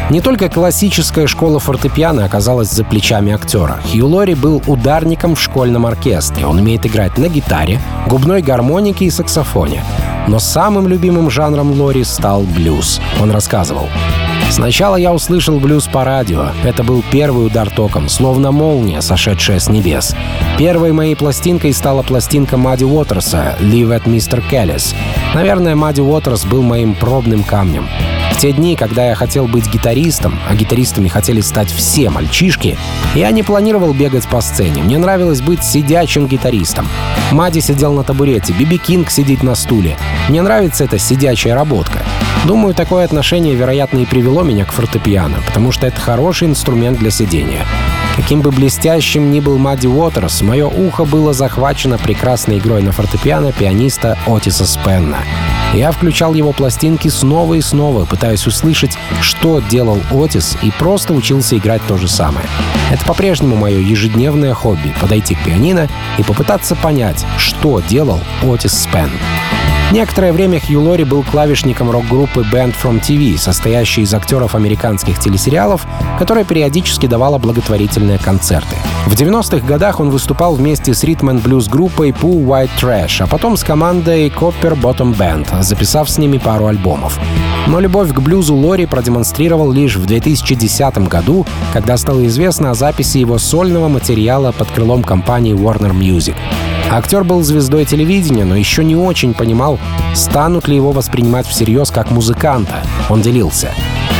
Не 0.10 0.22
только 0.22 0.48
классическая 0.48 1.28
школа 1.28 1.60
фортепиано 1.60 2.24
оказалась 2.24 2.72
за 2.72 2.86
плечами 2.86 3.34
актера. 3.34 3.82
Хью 3.92 4.08
Лори 4.08 4.36
был 4.36 4.64
ударником 4.66 5.36
в 5.36 5.42
школьном 5.42 5.86
оркестре. 5.86 6.46
Он 6.46 6.60
умеет 6.60 6.86
играть 6.86 7.18
на 7.18 7.28
гитаре, 7.28 7.82
губной 8.08 8.42
гармонике 8.42 9.06
и 9.06 9.10
саксофоне. 9.10 9.84
Но 10.28 10.40
самым 10.40 10.88
любимым 10.88 11.30
жанром 11.30 11.72
Лори 11.80 12.06
стал 12.06 12.44
блюз. 12.44 13.02
Он 13.22 13.32
рассказывал. 13.32 13.90
Сначала 14.50 14.96
я 14.96 15.14
услышал 15.14 15.60
блюз 15.60 15.88
по 15.88 16.04
радио. 16.04 16.48
Это 16.64 16.84
был 16.84 17.04
первый 17.12 17.46
удар 17.46 17.70
током, 17.70 18.10
словно 18.10 18.52
молния, 18.52 19.02
сошедшая 19.02 19.60
с 19.60 19.70
небес. 19.70 20.16
Первой 20.58 20.94
моей 20.94 21.16
пластинкой 21.16 21.74
стала 21.74 22.02
пластинка 22.02 22.58
Мадди 22.58 22.86
Уотерса 22.86 23.56
«Live 23.60 23.90
at 23.90 24.06
Mr. 24.06 24.42
Kelly's». 24.50 24.96
Наверное, 25.36 25.76
Мадди 25.76 26.02
Уотерс 26.02 26.46
был 26.46 26.64
моим 26.64 26.96
пробным 26.96 27.44
камнем. 27.44 27.88
В 28.32 28.40
те 28.40 28.52
дни, 28.52 28.76
когда 28.76 29.08
я 29.08 29.16
хотел 29.16 29.48
быть 29.48 29.68
гитаристом, 29.68 30.40
а 30.48 30.56
гитаристами 30.56 31.08
хотели 31.08 31.42
стать 31.42 31.72
все 31.72 32.10
мальчишки, 32.10 32.78
я 33.16 33.32
не 33.32 33.42
планировал 33.42 33.94
бегать 33.94 34.28
по 34.28 34.42
сцене. 34.42 34.84
Мне 34.84 34.98
нравилось 34.98 35.42
быть 35.42 35.64
сидячим 35.64 36.28
гитаристом. 36.28 36.88
Мади 37.32 37.60
сидел 37.60 37.94
на 37.94 38.04
табурете, 38.04 38.54
Биби 38.54 38.78
Кинг 38.78 39.10
сидит 39.10 39.42
на 39.42 39.56
стуле. 39.56 39.98
Мне 40.30 40.42
нравится 40.42 40.84
эта 40.84 41.00
сидячая 41.00 41.56
работка. 41.56 42.04
Думаю, 42.46 42.76
такое 42.76 43.06
отношение, 43.06 43.56
вероятно, 43.56 44.00
и 44.00 44.06
привело 44.06 44.37
меня 44.44 44.66
к 44.66 44.72
фортепиано, 44.72 45.38
потому 45.46 45.72
что 45.72 45.88
это 45.88 46.00
хороший 46.00 46.48
инструмент 46.48 47.00
для 47.00 47.12
сидения. 47.12 47.66
Каким 48.16 48.42
бы 48.42 48.52
блестящим 48.52 49.32
ни 49.32 49.40
был 49.40 49.58
Мадди 49.60 49.86
Уотерс, 49.86 50.42
мое 50.42 50.66
ухо 50.66 51.06
было 51.06 51.34
захвачено 51.34 52.00
прекрасной 52.00 52.58
игрой 52.58 52.82
на 52.82 52.92
фортепиано 52.92 53.52
пианиста 53.52 54.18
Отиса 54.26 54.66
Спенна. 54.66 55.20
Я 55.74 55.92
включал 55.92 56.34
его 56.34 56.52
пластинки 56.52 57.10
снова 57.10 57.54
и 57.54 57.62
снова, 57.62 58.06
пытаясь 58.06 58.48
услышать, 58.48 58.98
что 59.22 59.60
делал 59.60 60.02
Отис, 60.12 60.58
и 60.64 60.72
просто 60.72 61.14
учился 61.14 61.58
играть 61.58 61.82
то 61.88 61.98
же 61.98 62.08
самое. 62.08 62.48
Это 62.92 63.06
по-прежнему 63.06 63.56
мое 63.56 63.80
ежедневное 63.80 64.54
хобби— 64.54 64.96
подойти 65.02 65.36
к 65.36 65.44
пианино 65.44 65.88
и 66.18 66.24
попытаться 66.24 66.76
понять, 66.76 67.24
что 67.38 67.82
делал 67.82 68.22
Отис 68.42 68.74
Спен. 68.74 69.12
Некоторое 69.90 70.34
время 70.34 70.60
Хью 70.60 70.82
Лори 70.82 71.06
был 71.06 71.24
клавишником 71.24 71.90
рок-группы 71.90 72.42
Band 72.42 72.76
From 72.84 73.00
TV, 73.00 73.38
состоящей 73.38 74.02
из 74.02 74.14
актеров 74.14 74.54
американских 74.54 75.18
телесериалов, 75.18 75.88
которая 76.20 76.44
периодически 76.44 77.06
давала 77.06 77.38
благотворительные 77.38 78.18
концерты. 78.18 78.76
В 79.06 79.14
90-х 79.14 79.66
годах 79.66 80.02
он 80.02 80.10
выступал 80.10 80.56
вместе 80.56 80.94
с 80.94 81.06
ритм 81.06 81.38
блюз 81.38 81.70
группой 81.70 82.10
Pooh 82.10 82.46
White 82.46 82.70
Trash, 82.82 83.24
а 83.24 83.28
потом 83.28 83.56
с 83.56 83.64
командой 83.64 84.28
Copper 84.28 84.78
Bottom 84.78 85.16
Band, 85.16 85.64
записав 85.64 86.10
с 86.10 86.18
ними 86.18 86.38
пару 86.38 86.68
альбомов. 86.68 87.18
Но 87.68 87.80
любовь 87.80 88.14
к 88.14 88.20
блюзу 88.20 88.56
Лори 88.56 88.86
продемонстрировал 88.88 89.72
лишь 89.72 89.96
в 89.96 90.06
2010 90.06 90.98
году, 91.08 91.46
когда 91.72 91.96
стало 91.96 92.28
известно 92.28 92.72
о 92.72 92.74
записи 92.74 93.20
его 93.20 93.38
сольного 93.38 93.88
материала 93.88 94.52
под 94.52 94.70
крылом 94.70 95.02
компании 95.02 95.56
Warner 95.56 95.94
Music. 95.94 96.36
Актер 96.90 97.26
был 97.26 97.44
звездой 97.44 97.84
телевидения, 97.84 98.46
но 98.46 98.56
еще 98.56 98.84
не 98.84 98.96
очень 98.96 99.34
понимал, 99.34 99.78
станут 100.16 100.70
ли 100.70 100.76
его 100.76 100.94
воспринимать 100.94 101.46
всерьез 101.46 101.92
как 101.92 102.12
музыканта. 102.12 102.82
Он 103.10 103.22
делился. 103.22 103.74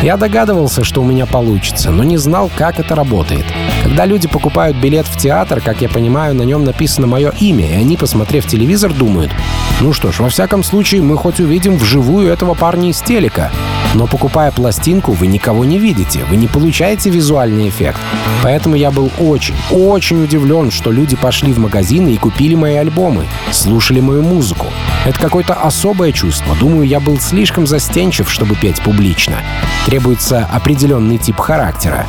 Я 0.04 0.18
догадывался, 0.18 0.84
что 0.84 1.02
у 1.02 1.06
меня 1.06 1.26
получится, 1.26 1.92
но 1.92 2.04
не 2.04 2.18
знал, 2.18 2.52
как 2.56 2.80
это 2.80 2.94
работает. 2.94 3.46
Когда 3.84 4.06
люди 4.06 4.28
покупают 4.28 4.78
билет 4.78 5.08
в 5.08 5.18
театр, 5.18 5.62
как 5.62 5.82
я 5.82 5.88
понимаю, 5.88 6.36
на 6.36 6.44
нем 6.44 6.66
написано 6.66 7.08
мое 7.08 7.34
имя, 7.40 7.68
и 7.68 7.74
они, 7.74 7.96
посмотрев 7.96 8.46
телевизор, 8.46 8.94
думают, 8.94 9.32
ну 9.80 9.94
что 9.94 10.12
ж, 10.12 10.20
во 10.20 10.30
всяком 10.30 10.62
случае, 10.62 11.02
мы 11.02 11.16
хоть 11.16 11.40
увидим 11.40 11.78
вживую 11.78 12.28
этого 12.28 12.54
парня 12.54 12.90
из 12.90 13.00
телека. 13.02 13.50
Но 13.94 14.08
покупая 14.08 14.52
пластинку, 14.52 15.14
вы 15.14 15.28
никого 15.28 15.66
не 15.66 15.80
видите, 15.80 16.24
вы 16.30 16.36
не 16.36 16.48
получаете 16.48 17.10
визуальный 17.10 17.70
эффект. 17.70 18.00
Поэтому 18.44 18.76
я 18.76 18.92
был 18.92 19.10
очень, 19.18 19.56
очень 19.72 20.24
удивлен, 20.24 20.72
что 20.72 20.92
люди 20.92 21.16
пошли 21.16 21.54
в 21.54 21.60
магазины 21.60 22.10
и 22.10 22.18
купили 22.18 22.56
мои 22.56 22.76
альбомы, 22.76 23.26
слушали 23.52 24.00
мою 24.00 24.22
музыку. 24.22 24.68
Это 25.06 25.20
какое-то 25.20 25.54
особое 25.54 26.12
чувство. 26.12 26.56
Думаю, 26.60 26.88
я 26.88 27.00
был 27.00 27.20
слишком 27.20 27.66
застенчив, 27.66 28.30
чтобы 28.30 28.56
петь 28.56 28.82
публично. 28.82 29.38
Требуется 29.86 30.48
определенный 30.52 31.18
тип 31.18 31.40
характера. 31.40 32.06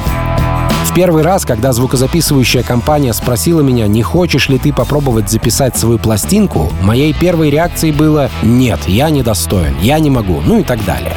В 0.84 0.94
первый 0.94 1.22
раз, 1.22 1.44
когда 1.44 1.72
звукозаписывающая 1.72 2.62
компания 2.62 3.12
спросила 3.12 3.60
меня, 3.60 3.86
не 3.86 4.02
хочешь 4.02 4.48
ли 4.48 4.58
ты 4.58 4.72
попробовать 4.72 5.30
записать 5.30 5.76
свою 5.76 5.98
пластинку, 5.98 6.72
моей 6.82 7.12
первой 7.12 7.50
реакцией 7.50 7.92
было 7.92 8.30
«нет, 8.42 8.80
я 8.86 9.10
недостоин, 9.10 9.76
я 9.80 9.98
не 9.98 10.10
могу», 10.10 10.40
ну 10.44 10.58
и 10.58 10.64
так 10.64 10.84
далее. 10.84 11.14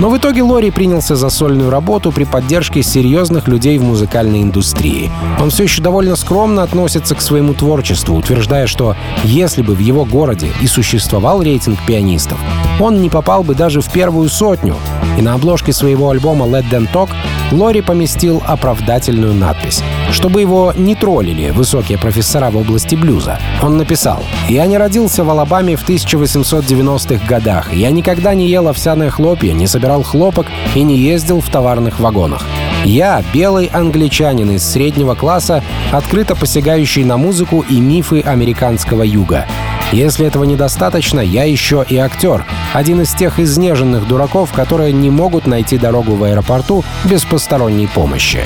Но 0.00 0.10
в 0.10 0.18
итоге 0.18 0.42
Лори 0.42 0.70
принялся 0.70 1.16
за 1.16 1.30
сольную 1.30 1.70
работу 1.70 2.12
при 2.12 2.24
поддержке 2.24 2.82
серьезных 2.82 3.48
людей 3.48 3.78
в 3.78 3.82
музыкальной 3.82 4.42
индустрии. 4.42 5.10
Он 5.40 5.48
все 5.48 5.62
еще 5.62 5.80
довольно 5.80 6.16
скромно 6.16 6.62
относится 6.62 7.14
к 7.14 7.22
своему 7.22 7.54
творчеству, 7.54 8.14
утверждая, 8.14 8.66
что 8.66 8.94
если 9.24 9.62
бы 9.62 9.74
в 9.74 9.78
его 9.78 10.04
городе 10.04 10.48
и 10.60 10.66
существовал 10.66 11.42
рейтинг 11.42 11.78
пианистов, 11.86 12.38
он 12.78 13.00
не 13.00 13.08
попал 13.08 13.42
бы 13.42 13.54
даже 13.54 13.80
в 13.80 13.90
первую 13.90 14.28
сотню. 14.28 14.76
И 15.18 15.22
на 15.22 15.32
обложке 15.32 15.72
своего 15.72 16.10
альбома 16.10 16.46
Let 16.46 16.68
Them 16.70 16.86
Talk 16.92 17.08
Лори 17.52 17.80
поместил 17.80 18.42
оправдательную 18.44 19.32
надпись. 19.32 19.82
Чтобы 20.10 20.40
его 20.40 20.72
не 20.76 20.94
троллили 20.94 21.50
высокие 21.50 21.98
профессора 21.98 22.50
в 22.50 22.56
области 22.56 22.96
блюза, 22.96 23.38
он 23.62 23.76
написал 23.76 24.24
«Я 24.48 24.66
не 24.66 24.78
родился 24.78 25.24
в 25.24 25.30
Алабаме 25.30 25.76
в 25.76 25.88
1890-х 25.88 27.26
годах. 27.26 27.72
Я 27.72 27.90
никогда 27.90 28.34
не 28.34 28.48
ел 28.48 28.68
овсяное 28.68 29.10
хлопья, 29.10 29.52
не 29.52 29.66
собирал 29.66 30.02
хлопок 30.02 30.46
и 30.74 30.82
не 30.82 30.96
ездил 30.96 31.40
в 31.40 31.48
товарных 31.48 32.00
вагонах. 32.00 32.44
Я, 32.84 33.22
белый 33.32 33.66
англичанин 33.66 34.50
из 34.52 34.64
среднего 34.64 35.14
класса, 35.14 35.62
открыто 35.92 36.34
посягающий 36.34 37.04
на 37.04 37.16
музыку 37.16 37.64
и 37.68 37.80
мифы 37.80 38.20
американского 38.20 39.02
юга. 39.02 39.46
Если 39.92 40.26
этого 40.26 40.44
недостаточно, 40.44 41.20
я 41.20 41.44
еще 41.44 41.84
и 41.88 41.96
актер. 41.96 42.44
Один 42.74 43.02
из 43.02 43.14
тех 43.14 43.38
изнеженных 43.38 44.08
дураков, 44.08 44.52
которые 44.52 44.92
не 44.92 45.10
могут 45.10 45.46
найти 45.46 45.78
дорогу 45.78 46.16
в 46.16 46.24
аэропорту 46.24 46.84
без 47.04 47.24
посторонней 47.24 47.86
помощи. 47.86 48.40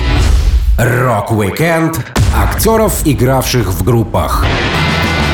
Рок-викенд 0.78 2.00
актеров, 2.36 3.02
игравших 3.04 3.72
в 3.72 3.82
группах. 3.82 4.44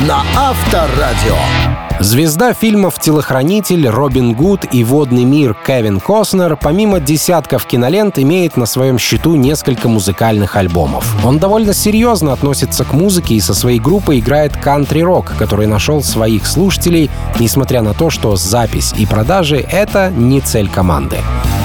На 0.06 0.22
Авторадио. 0.36 1.85
Звезда 1.98 2.52
фильмов 2.52 3.00
«Телохранитель», 3.00 3.88
«Робин 3.88 4.34
Гуд» 4.34 4.66
и 4.70 4.84
«Водный 4.84 5.24
мир» 5.24 5.56
Кевин 5.66 5.98
Костнер 5.98 6.56
помимо 6.56 7.00
десятков 7.00 7.64
кинолент 7.64 8.18
имеет 8.18 8.58
на 8.58 8.66
своем 8.66 8.98
счету 8.98 9.34
несколько 9.34 9.88
музыкальных 9.88 10.56
альбомов. 10.56 11.06
Он 11.24 11.38
довольно 11.38 11.72
серьезно 11.72 12.34
относится 12.34 12.84
к 12.84 12.92
музыке 12.92 13.34
и 13.34 13.40
со 13.40 13.54
своей 13.54 13.80
группой 13.80 14.18
играет 14.18 14.54
кантри-рок, 14.58 15.32
который 15.38 15.66
нашел 15.66 16.02
своих 16.02 16.46
слушателей, 16.46 17.10
несмотря 17.40 17.80
на 17.80 17.94
то, 17.94 18.10
что 18.10 18.36
запись 18.36 18.92
и 18.96 19.06
продажи— 19.06 19.56
это 19.70 20.10
не 20.10 20.42
цель 20.42 20.68
команды. 20.68 21.16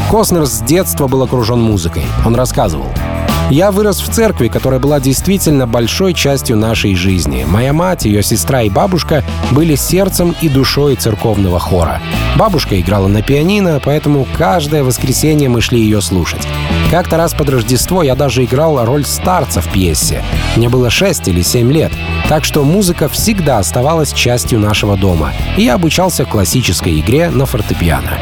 Костнер 0.10 0.46
с 0.46 0.62
детства 0.62 1.08
был 1.08 1.24
окружен 1.24 1.62
музыкой. 1.62 2.04
Он 2.26 2.36
рассказывал. 2.36 2.88
Я 3.52 3.72
вырос 3.72 4.00
в 4.00 4.08
церкви, 4.10 4.48
которая 4.48 4.80
была 4.80 5.02
действительно 5.02 5.68
большой 5.68 6.14
частью 6.14 6.56
нашей 6.56 6.96
жизни. 6.96 7.46
Моя 7.46 7.74
мать, 7.74 8.06
ее 8.06 8.24
сестра 8.24 8.62
и 8.62 8.70
бабушка 8.70 9.26
были 9.52 9.76
сердцем 9.76 10.34
и 10.42 10.48
душой 10.48 10.96
церковного 10.96 11.60
хора. 11.60 12.00
Бабушка 12.38 12.80
играла 12.80 13.10
на 13.10 13.22
пианино, 13.22 13.82
поэтому 13.84 14.26
каждое 14.38 14.86
воскресенье 14.86 15.50
мы 15.50 15.60
шли 15.60 15.82
ее 15.82 16.00
слушать. 16.00 16.48
Как-то 16.92 17.18
раз 17.18 17.34
под 17.34 17.50
Рождество 17.50 18.04
я 18.04 18.16
даже 18.16 18.46
играл 18.46 18.86
роль 18.86 19.04
старца 19.04 19.60
в 19.60 19.70
пьесе. 19.70 20.24
Мне 20.56 20.70
было 20.70 20.90
6 20.90 21.28
или 21.28 21.42
7 21.42 21.74
лет, 21.74 21.92
так 22.30 22.46
что 22.46 22.64
музыка 22.64 23.10
всегда 23.10 23.60
оставалась 23.60 24.14
частью 24.14 24.60
нашего 24.60 24.96
дома, 24.96 25.34
и 25.58 25.64
я 25.64 25.74
обучался 25.74 26.24
классической 26.24 26.98
игре 27.02 27.30
на 27.30 27.46
фортепиано. 27.46 28.18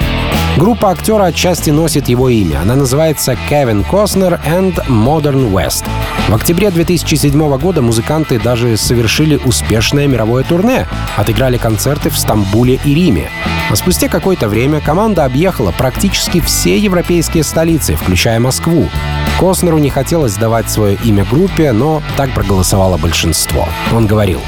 Группа 0.57 0.91
актера 0.91 1.25
отчасти 1.25 1.69
носит 1.69 2.09
его 2.09 2.27
имя. 2.27 2.61
Она 2.61 2.75
называется 2.75 3.37
Кевин 3.47 3.83
Костнер 3.83 4.41
and 4.45 4.83
Modern 5.19 5.51
West. 5.51 5.83
В 6.29 6.33
октябре 6.33 6.71
2007 6.71 7.57
года 7.57 7.81
музыканты 7.81 8.39
даже 8.39 8.77
совершили 8.77 9.35
успешное 9.35 10.07
мировое 10.07 10.43
турне, 10.43 10.87
отыграли 11.17 11.57
концерты 11.57 12.09
в 12.09 12.17
Стамбуле 12.17 12.79
и 12.85 12.93
Риме. 12.93 13.29
А 13.69 13.75
спустя 13.75 14.07
какое-то 14.07 14.47
время 14.47 14.79
команда 14.79 15.25
объехала 15.25 15.71
практически 15.71 16.39
все 16.39 16.77
европейские 16.77 17.43
столицы, 17.43 17.95
включая 17.95 18.39
Москву. 18.39 18.87
Костнеру 19.39 19.77
не 19.77 19.89
хотелось 19.89 20.35
давать 20.35 20.69
свое 20.69 20.97
имя 21.05 21.23
группе, 21.23 21.71
но 21.71 22.01
так 22.17 22.33
проголосовало 22.33 22.97
большинство. 22.97 23.69
Он 23.93 24.05
говорил, 24.05 24.41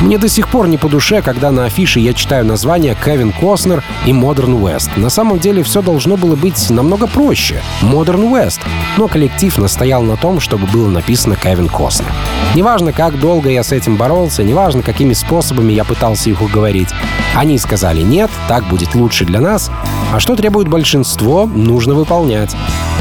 мне 0.00 0.16
до 0.16 0.28
сих 0.28 0.48
пор 0.48 0.68
не 0.68 0.78
по 0.78 0.88
душе, 0.88 1.22
когда 1.22 1.50
на 1.50 1.64
афише 1.64 1.98
я 1.98 2.14
читаю 2.14 2.44
названия 2.44 2.96
Кевин 3.04 3.32
Костнер 3.32 3.82
и 4.06 4.10
Modern 4.10 4.60
West. 4.60 4.90
На 4.94 5.10
самом 5.10 5.40
деле 5.40 5.64
все 5.64 5.82
должно 5.82 6.16
было 6.16 6.36
быть 6.36 6.70
намного 6.70 7.08
проще. 7.08 7.60
Modern 7.82 8.30
West. 8.30 8.60
Но 8.96 9.08
коллектив 9.08 9.58
настоял 9.58 10.02
на 10.02 10.16
том, 10.16 10.38
чтобы 10.38 10.68
было 10.68 10.88
написано 10.88 11.34
Кевин 11.34 11.68
Костнер. 11.68 12.12
Неважно, 12.54 12.92
как 12.92 13.18
долго 13.18 13.50
я 13.50 13.64
с 13.64 13.72
этим 13.72 13.96
боролся, 13.96 14.44
неважно, 14.44 14.82
какими 14.82 15.14
способами 15.14 15.72
я 15.72 15.82
пытался 15.82 16.30
их 16.30 16.40
уговорить. 16.40 16.90
Они 17.34 17.58
сказали 17.58 18.02
«нет, 18.02 18.30
так 18.46 18.68
будет 18.68 18.94
лучше 18.94 19.24
для 19.24 19.40
нас», 19.40 19.68
а 20.12 20.20
что 20.20 20.36
требует 20.36 20.68
большинство, 20.68 21.44
нужно 21.44 21.94
выполнять. 21.94 22.54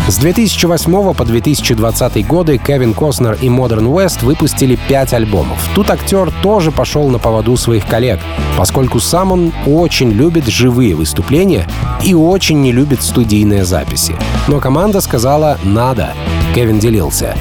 С 0.08 0.20
2008 0.20 1.14
по 1.14 1.26
2020 1.26 2.26
годы 2.26 2.58
Кевин 2.58 2.94
Костнер 2.94 3.38
и 3.42 3.48
Modern 3.50 3.92
West 3.92 4.24
выпустили 4.24 4.80
пять 4.88 5.12
альбомов. 5.14 5.60
Тут 5.76 5.90
актер 5.90 6.32
тоже 6.42 6.72
пошел 6.72 7.10
на 7.10 7.20
поводу 7.20 7.58
своих 7.58 7.86
коллег, 7.86 8.22
поскольку 8.58 9.02
сам 9.02 9.34
он 9.34 9.54
очень 9.66 10.12
любит 10.12 10.46
живые 10.48 10.96
выступления 10.96 11.68
и 12.06 12.14
очень 12.14 12.62
не 12.62 12.72
любит 12.72 13.04
студийные 13.04 13.66
записи. 13.66 14.16
Но 14.48 14.62
команда 14.62 15.02
сказала 15.02 15.60
«надо». 15.66 16.14
Кевин 16.56 16.80
делился. 16.80 17.36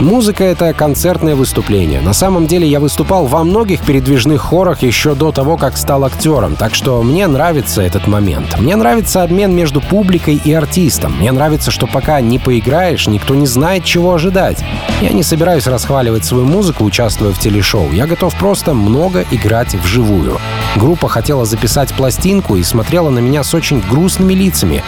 Музыка— 0.00 0.44
это 0.44 0.72
концертное 0.72 1.36
выступление. 1.36 2.00
На 2.00 2.12
самом 2.12 2.46
деле 2.46 2.66
я 2.66 2.80
выступал 2.80 3.26
во 3.26 3.44
многих 3.44 3.80
передвижных 3.82 4.40
хорах 4.40 4.82
еще 4.82 5.14
до 5.14 5.30
того, 5.30 5.56
как 5.56 5.76
стал 5.76 6.04
актером, 6.04 6.56
так 6.56 6.74
что 6.74 7.02
мне 7.02 7.26
нравится 7.26 7.82
этот 7.82 8.06
момент. 8.06 8.58
Мне 8.58 8.74
нравится 8.76 9.22
обмен 9.22 9.54
между 9.54 9.80
публикой 9.80 10.40
и 10.44 10.52
артистом. 10.52 11.16
Мне 11.18 11.30
нравится, 11.30 11.70
что 11.70 11.86
пока 11.86 12.20
не 12.20 12.38
поиграешь, 12.38 13.06
никто 13.06 13.34
не 13.34 13.46
знает, 13.46 13.84
чего 13.84 14.14
ожидать. 14.14 14.64
Я 15.00 15.10
не 15.10 15.22
собираюсь 15.22 15.66
расхваливать 15.66 16.24
свою 16.24 16.46
музыку, 16.46 16.84
участвуя 16.84 17.32
в 17.32 17.38
телешоу. 17.38 17.92
Я 17.92 18.06
готов 18.06 18.34
просто 18.36 18.74
много 18.74 19.24
играть 19.30 19.74
вживую. 19.74 20.38
Группа 20.76 21.08
хотела 21.08 21.44
записать 21.44 21.92
пластинку 21.92 22.56
и 22.56 22.62
смотрела 22.62 23.10
на 23.10 23.18
меня 23.18 23.44
с 23.44 23.54
очень 23.54 23.80
грустными 23.80 24.32
лицами. 24.32 24.82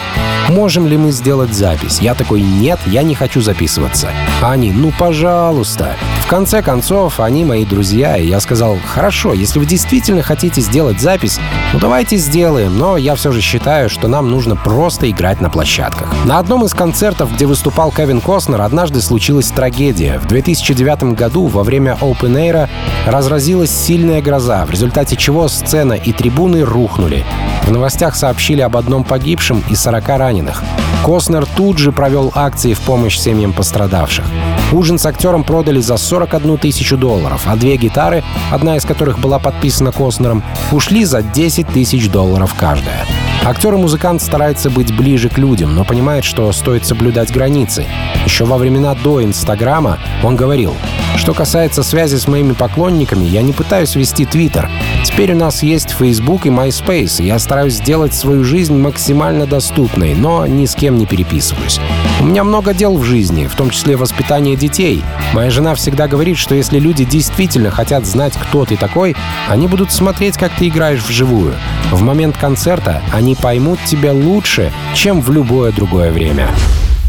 Можем 0.49 0.87
ли 0.87 0.97
мы 0.97 1.11
сделать 1.11 1.53
запись? 1.53 1.99
Я 2.01 2.13
такой, 2.13 2.41
нет, 2.41 2.79
я 2.85 3.01
не 3.03 3.15
хочу 3.15 3.41
записываться. 3.41 4.11
А 4.41 4.51
они, 4.51 4.71
ну 4.71 4.91
пожалуйста. 4.97 5.95
В 6.25 6.27
конце 6.27 6.63
концов, 6.63 7.19
они 7.19 7.45
мои 7.45 7.65
друзья, 7.65 8.17
и 8.17 8.25
я 8.25 8.39
сказал, 8.39 8.77
хорошо, 8.83 9.33
если 9.33 9.59
вы 9.59 9.67
действительно 9.67 10.23
хотите 10.23 10.59
сделать 10.59 10.99
запись, 10.99 11.39
ну 11.71 11.77
давайте 11.77 12.17
сделаем, 12.17 12.79
но 12.79 12.97
я 12.97 13.13
все 13.13 13.31
же 13.31 13.41
считаю, 13.41 13.91
что 13.91 14.07
нам 14.07 14.31
нужно 14.31 14.55
просто 14.55 15.07
играть 15.11 15.39
на 15.39 15.51
площадках. 15.51 16.11
На 16.25 16.39
одном 16.39 16.65
из 16.65 16.73
концертов, 16.73 17.31
где 17.31 17.45
выступал 17.45 17.91
Кевин 17.91 18.21
Костнер, 18.21 18.59
однажды 18.61 19.01
случилась 19.01 19.49
трагедия. 19.49 20.17
В 20.17 20.25
2009 20.25 21.15
году 21.15 21.45
во 21.45 21.61
время 21.61 21.95
Open 22.01 22.33
Air 22.33 22.69
разразилась 23.05 23.69
сильная 23.69 24.23
гроза, 24.23 24.65
в 24.65 24.71
результате 24.71 25.15
чего 25.17 25.47
сцена 25.47 25.93
и 25.93 26.11
трибуны 26.11 26.63
рухнули. 26.63 27.23
В 27.65 27.71
новостях 27.71 28.15
сообщили 28.15 28.61
об 28.61 28.77
одном 28.77 29.03
погибшем 29.03 29.63
и 29.69 29.75
40 29.75 30.07
раненых. 30.07 30.63
Костнер 31.03 31.45
тут 31.45 31.77
же 31.77 31.91
провел 31.91 32.31
акции 32.33 32.73
в 32.73 32.79
помощь 32.79 33.19
семьям 33.19 33.53
пострадавших. 33.53 34.25
Ужин 34.71 34.97
с 34.97 35.05
актером 35.05 35.43
продали 35.43 35.79
за 35.79 35.97
41 36.15 36.57
тысячу 36.57 36.95
долларов, 36.95 37.41
а 37.45 37.57
две 37.57 37.75
гитары, 37.75 38.23
одна 38.49 38.77
из 38.77 38.85
которых 38.85 39.19
была 39.19 39.37
подписана 39.37 39.91
Костнером, 39.91 40.43
ушли 40.71 41.03
за 41.03 41.21
10 41.21 41.67
тысяч 41.67 42.09
долларов 42.09 42.55
каждая. 42.57 43.05
Актер 43.45 43.75
и 43.75 43.77
музыкант 43.77 44.23
старается 44.23 44.71
быть 44.71 44.91
ближе 44.97 45.29
к 45.29 45.37
людям, 45.37 45.75
но 45.75 45.85
понимает, 45.85 46.23
что 46.23 46.51
стоит 46.51 46.83
соблюдать 46.83 47.31
границы. 47.31 47.85
Еще 48.25 48.43
во 48.43 48.57
времена 48.57 48.95
до 48.95 49.23
Инстаграма 49.23 49.99
он 50.23 50.35
говорил, 50.35 50.73
что 51.15 51.35
касается 51.35 51.83
связи 51.83 52.15
с 52.15 52.27
моими 52.27 52.53
поклонниками, 52.53 53.23
я 53.25 53.43
не 53.43 53.53
пытаюсь 53.53 53.95
вести 53.95 54.25
Твиттер. 54.25 54.67
Теперь 55.03 55.33
у 55.33 55.37
нас 55.37 55.61
есть 55.61 55.91
Facebook 55.91 56.47
и 56.47 56.49
MySpace, 56.49 57.21
и 57.21 57.27
я 57.27 57.37
стараюсь 57.37 57.75
сделать 57.75 58.15
свою 58.15 58.43
жизнь 58.43 58.75
максимально 58.75 59.45
доступной, 59.45 60.15
но 60.15 60.47
ни 60.47 60.65
с 60.65 60.73
кем 60.73 60.97
не 60.97 61.05
переписываюсь. 61.05 61.79
У 62.21 62.25
меня 62.25 62.43
много 62.43 62.73
дел 62.73 62.97
в 62.97 63.03
жизни, 63.03 63.45
в 63.45 63.55
том 63.55 63.69
числе 63.69 63.95
воспитание 63.95 64.55
детей. 64.55 65.03
Моя 65.33 65.51
жена 65.51 65.75
всегда 65.75 66.07
говорит, 66.07 66.37
что 66.37 66.55
если 66.55 66.79
люди 66.79 67.05
действительно 67.05 67.69
хотят 67.69 68.07
знать, 68.07 68.33
кто 68.33 68.65
ты 68.65 68.75
такой, 68.75 69.15
они 69.47 69.67
будут 69.67 69.91
смотреть, 69.91 70.37
как 70.37 70.51
ты 70.55 70.67
играешь 70.67 71.03
вживую. 71.03 71.53
В 71.91 72.01
момент 72.01 72.35
концерта 72.37 73.01
они 73.13 73.34
поймут 73.35 73.79
тебя 73.85 74.13
лучше, 74.13 74.71
чем 74.93 75.21
в 75.21 75.31
любое 75.31 75.71
другое 75.71 76.11
время. 76.11 76.47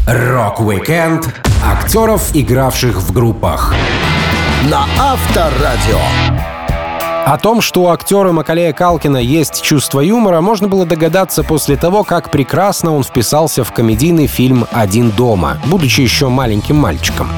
Рок-викенд 0.05 1.33
актеров, 1.65 2.29
игравших 2.33 3.01
в 3.01 3.11
группах. 3.11 3.73
На 4.69 4.85
Авторадио. 4.99 5.99
О 7.25 7.37
том, 7.37 7.59
что 7.59 7.83
у 7.83 7.89
актера 7.89 8.31
Макалея 8.31 8.71
Калкина 8.71 9.17
есть 9.17 9.61
чувство 9.61 9.99
юмора, 9.99 10.39
можно 10.39 10.69
было 10.69 10.85
догадаться 10.85 11.43
после 11.43 11.75
того, 11.75 12.05
как 12.05 12.31
прекрасно 12.31 12.95
он 12.95 13.03
вписался 13.03 13.65
в 13.65 13.73
комедийный 13.73 14.27
фильм 14.27 14.65
«Один 14.71 15.11
дома», 15.11 15.57
будучи 15.65 15.99
еще 15.99 16.29
маленьким 16.29 16.77
мальчиком. 16.77 17.29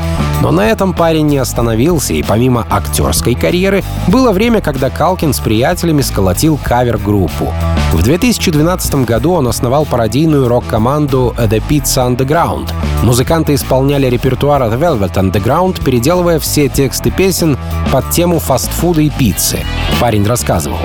Но 0.42 0.52
на 0.52 0.68
этом 0.68 0.94
парень 0.94 1.28
не 1.28 1.38
остановился, 1.38 2.14
и 2.14 2.24
помимо 2.24 2.66
актерской 2.70 3.36
карьеры, 3.36 3.84
было 4.08 4.32
время, 4.32 4.62
когда 4.62 4.90
Калкин 4.90 5.34
с 5.34 5.40
приятелями 5.40 6.02
сколотил 6.02 6.58
кавер-группу. 6.64 7.54
В 7.92 8.04
2012 8.04 9.06
году 9.06 9.34
он 9.34 9.48
основал 9.48 9.86
пародийную 9.86 10.48
рок-команду 10.48 11.36
The 11.38 11.62
Pizza 11.68 12.08
Underground. 12.08 12.72
Музыканты 13.04 13.56
исполняли 13.56 14.08
репертуар 14.08 14.62
The 14.64 14.80
Velvet 14.80 15.14
Underground, 15.14 15.84
переделывая 15.84 16.40
все 16.40 16.70
тексты 16.70 17.12
песен 17.12 17.58
под 17.92 18.10
тему 18.12 18.40
фастфуда 18.40 19.02
и 19.02 19.10
пиццы. 19.10 19.60
Парень 20.00 20.26
рассказывал. 20.26 20.80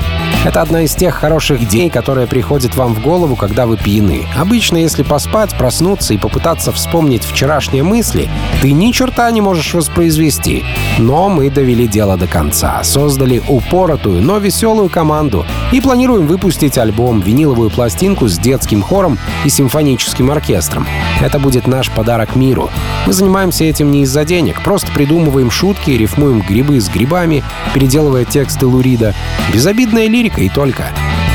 Это 0.44 0.60
одна 0.60 0.82
из 0.82 0.94
тех 0.94 1.14
хороших 1.14 1.62
идей, 1.62 1.88
которая 1.88 2.26
приходит 2.26 2.76
вам 2.76 2.94
в 2.94 3.00
голову, 3.00 3.34
когда 3.34 3.64
вы 3.66 3.78
пьяны. 3.78 4.26
Обычно, 4.36 4.76
если 4.76 5.02
поспать, 5.02 5.56
проснуться 5.56 6.12
и 6.12 6.18
попытаться 6.18 6.70
вспомнить 6.70 7.24
вчерашние 7.24 7.82
мысли, 7.82 8.28
ты 8.60 8.72
ни 8.72 8.92
черта 8.92 9.30
не 9.30 9.40
можешь 9.40 9.72
воспроизвести. 9.72 10.62
Но 10.98 11.30
мы 11.30 11.48
довели 11.48 11.88
дело 11.88 12.18
до 12.18 12.26
конца, 12.26 12.84
создали 12.84 13.42
упоротую, 13.48 14.22
но 14.22 14.36
веселую 14.36 14.90
команду 14.90 15.46
и 15.72 15.80
планируем 15.80 16.26
выпустить 16.26 16.76
альбом, 16.76 17.22
виниловую 17.22 17.70
пластинку 17.70 18.28
с 18.28 18.38
детским 18.38 18.82
хором 18.82 19.18
и 19.46 19.48
симфоническим 19.48 20.30
оркестром. 20.30 20.86
Это 21.22 21.38
будет 21.38 21.66
наш 21.66 21.90
подарок 21.90 22.36
миру. 22.36 22.70
Мы 23.06 23.14
занимаемся 23.14 23.64
этим 23.64 23.90
не 23.90 24.02
из-за 24.02 24.26
денег, 24.26 24.62
просто 24.62 24.92
придумываем 24.92 25.50
шутки, 25.50 25.90
рифмуем 25.90 26.42
грибы 26.42 26.80
с 26.80 26.88
грибами, 26.90 27.42
переделывая 27.72 28.26
тексты 28.26 28.66
Лурида. 28.66 29.14
Безобидная 29.52 30.06
лирика 30.06 30.33
и 30.36 30.48
только. 30.48 30.86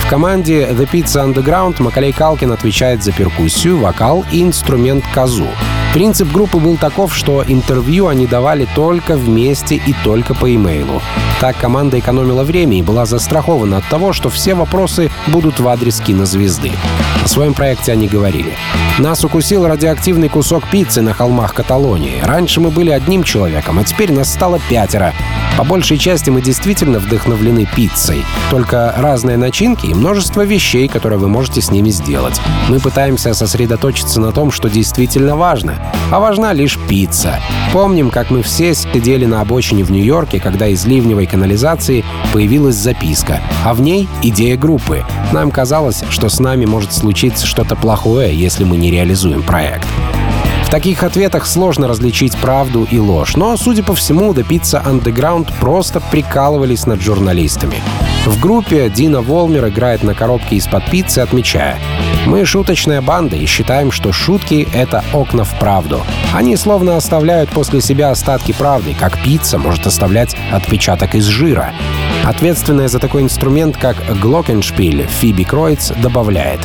В 0.02 0.10
команде 0.10 0.68
The 0.68 0.90
Pizza 0.90 1.24
Underground 1.26 1.82
Макалей 1.82 2.12
Калкин 2.12 2.52
отвечает 2.52 3.04
за 3.04 3.12
перкуссию, 3.12 3.78
вокал 3.78 4.26
и 4.32 4.42
инструмент 4.42 5.04
казу. 5.14 5.48
Принцип 5.94 6.32
группы 6.32 6.60
был 6.60 6.78
таков, 6.78 7.16
что 7.16 7.44
интервью 7.48 8.08
они 8.08 8.28
давали 8.28 8.68
только 8.76 9.18
вместе 9.18 9.76
и 9.76 9.96
только 10.04 10.36
по 10.36 10.54
имейлу. 10.54 11.02
Так 11.40 11.58
команда 11.58 11.98
экономила 11.98 12.44
время 12.44 12.78
и 12.78 12.84
была 12.84 13.08
застрахована 13.08 13.78
от 13.78 13.86
того, 13.86 14.14
что 14.14 14.30
все 14.30 14.54
вопросы 14.54 15.10
будут 15.28 15.60
в 15.60 15.68
адрес 15.68 16.00
кинозвезды. 16.00 16.72
О 17.24 17.28
своем 17.28 17.56
проекте 17.56 17.92
они 17.92 18.08
говорили. 18.08 18.54
Нас 19.00 19.24
укусил 19.24 19.66
радиоактивный 19.66 20.30
кусок 20.30 20.68
пиццы 20.70 21.02
на 21.02 21.14
холмах 21.14 21.54
Каталонии. 21.54 22.22
Раньше 22.22 22.60
мы 22.60 22.70
были 22.70 22.92
одним 22.92 23.24
человеком, 23.24 23.80
а 23.80 23.84
теперь 23.84 24.12
нас 24.12 24.32
стало 24.32 24.60
пятеро. 24.70 25.14
По 25.58 25.64
большей 25.64 25.98
части 25.98 26.30
мы 26.30 26.42
действительно 26.42 27.00
вдохновлены 27.00 27.66
пиццей. 27.66 28.24
Только 28.50 28.94
разные 28.98 29.38
начинки 29.38 29.88
и 29.88 29.94
множество 29.94 30.46
вещей, 30.46 30.88
которые 30.88 31.20
вы 31.20 31.30
можете 31.30 31.62
с 31.62 31.72
ними 31.72 31.90
сделать. 31.90 32.40
Мы 32.70 32.80
пытаемся 32.80 33.34
сосредоточиться 33.34 34.22
на 34.22 34.32
том, 34.32 34.52
что 34.52 34.70
действительно 34.70 35.36
важно. 35.36 35.79
А 36.12 36.20
важна 36.20 36.54
лишь 36.54 36.78
пицца. 36.88 37.40
Помним, 37.72 38.10
как 38.10 38.32
мы 38.32 38.42
все 38.42 38.74
сидели 38.74 39.26
на 39.26 39.42
обочине 39.42 39.84
в 39.84 39.92
Нью-Йорке, 39.92 40.40
когда 40.40 40.68
из 40.68 40.86
ливневой 40.86 41.28
канализации 41.28 42.04
появилась 42.34 42.76
записка, 42.76 43.42
а 43.64 43.74
в 43.74 43.82
ней 43.82 44.08
идея 44.24 44.58
группы. 44.58 45.04
Нам 45.32 45.52
казалось, 45.52 46.04
что 46.10 46.30
с 46.30 46.40
нами 46.40 46.66
может 46.66 46.94
случиться 46.94 47.46
что-то 47.46 47.76
плохое, 47.76 48.36
если 48.36 48.64
мы 48.64 48.78
не 48.78 48.90
реализуем 48.90 49.44
проект. 49.44 49.88
В 50.64 50.72
таких 50.72 51.04
ответах 51.04 51.48
сложно 51.48 51.88
различить 51.88 52.38
правду 52.38 52.88
и 52.90 53.00
ложь, 53.00 53.36
но, 53.36 53.58
судя 53.58 53.84
по 53.84 53.96
всему, 53.96 54.34
The 54.34 54.48
Pizza 54.48 54.86
Underground 54.86 55.52
просто 55.60 56.00
прикалывались 56.00 56.86
над 56.86 57.02
журналистами. 57.02 57.82
В 58.26 58.40
группе 58.40 58.90
Дина 58.90 59.22
Волмер 59.22 59.70
играет 59.70 60.04
на 60.04 60.14
коробке 60.14 60.58
из-под 60.58 60.86
пиццы, 60.90 61.20
отмечая 61.20 61.80
«Мы 62.26 62.44
шуточная 62.44 63.02
банда 63.02 63.38
и 63.38 63.46
считаем, 63.46 63.92
что 63.92 64.12
шутки— 64.12 64.68
это 64.74 65.04
окна 65.14 65.46
в 65.46 65.58
правду. 65.58 66.02
Они 66.34 66.58
словно 66.58 66.98
оставляют 66.98 67.50
после 67.50 67.82
себя 67.82 68.12
остатки 68.12 68.52
правды, 68.52 68.94
как 69.00 69.24
пицца 69.24 69.58
может 69.58 69.88
оставлять 69.88 70.36
отпечаток 70.52 71.16
из 71.16 71.26
жира». 71.26 71.74
Ответственная 72.30 72.88
за 72.88 73.00
такой 73.00 73.24
инструмент, 73.24 73.76
как 73.76 73.98
глокеншпиль, 74.20 75.08
Фиби 75.08 75.44
Кройц 75.44 75.92
добавляет 76.00 76.60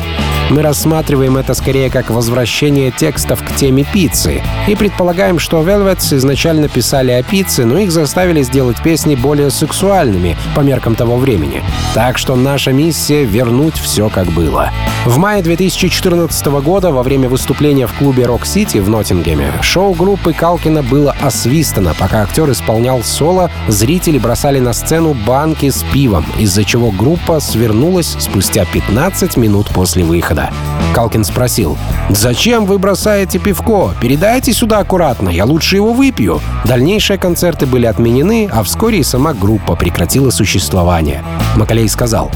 мы 0.49 0.61
рассматриваем 0.61 1.37
это 1.37 1.53
скорее 1.53 1.89
как 1.89 2.09
возвращение 2.09 2.91
текстов 2.91 3.43
к 3.43 3.55
теме 3.55 3.83
пиццы 3.83 4.43
и 4.67 4.75
предполагаем, 4.75 5.39
что 5.39 5.61
Velvets 5.61 6.15
изначально 6.15 6.67
писали 6.67 7.11
о 7.11 7.23
пицце, 7.23 7.65
но 7.65 7.79
их 7.79 7.91
заставили 7.91 8.43
сделать 8.43 8.81
песни 8.81 9.15
более 9.15 9.49
сексуальными 9.49 10.37
по 10.55 10.61
меркам 10.61 10.95
того 10.95 11.17
времени. 11.17 11.63
Так 11.93 12.17
что 12.17 12.35
наша 12.35 12.71
миссия— 12.71 13.23
вернуть 13.25 13.77
все 13.77 14.09
как 14.09 14.27
было. 14.27 14.69
В 15.05 15.17
мае 15.17 15.41
2014 15.41 16.61
года 16.61 16.91
во 16.91 17.03
время 17.03 17.27
выступления 17.27 17.87
в 17.87 17.93
клубе 17.93 18.25
City 18.25 18.81
в 18.81 18.89
Ноттингеме 18.89 19.51
шоу 19.61 19.93
группы 19.93 20.33
Калкина 20.33 20.83
было 20.83 21.15
освистано, 21.21 21.93
пока 21.97 22.23
актер 22.23 22.51
исполнял 22.51 23.03
соло, 23.03 23.51
зрители 23.67 24.17
бросали 24.17 24.59
на 24.59 24.73
сцену 24.73 25.13
банки 25.55 25.69
с 25.69 25.83
пивом, 25.93 26.25
из-за 26.37 26.63
чего 26.63 26.91
группа 26.91 27.39
свернулась 27.39 28.15
спустя 28.19 28.65
15 28.65 29.37
минут 29.37 29.67
после 29.69 30.03
выхода. 30.03 30.49
Калкин 30.93 31.23
спросил, 31.23 31.77
«Зачем 32.09 32.65
вы 32.65 32.77
бросаете 32.77 33.39
пивко? 33.39 33.91
Передайте 34.01 34.53
сюда 34.53 34.79
аккуратно, 34.79 35.29
я 35.29 35.45
лучше 35.45 35.77
его 35.77 35.93
выпью». 35.93 36.41
Дальнейшие 36.65 37.17
концерты 37.17 37.65
были 37.65 37.85
отменены, 37.85 38.49
а 38.51 38.63
вскоре 38.63 38.99
и 38.99 39.03
сама 39.03 39.33
группа 39.33 39.75
прекратила 39.75 40.29
существование. 40.29 41.23
Макалей 41.55 41.87
сказал, 41.89 42.31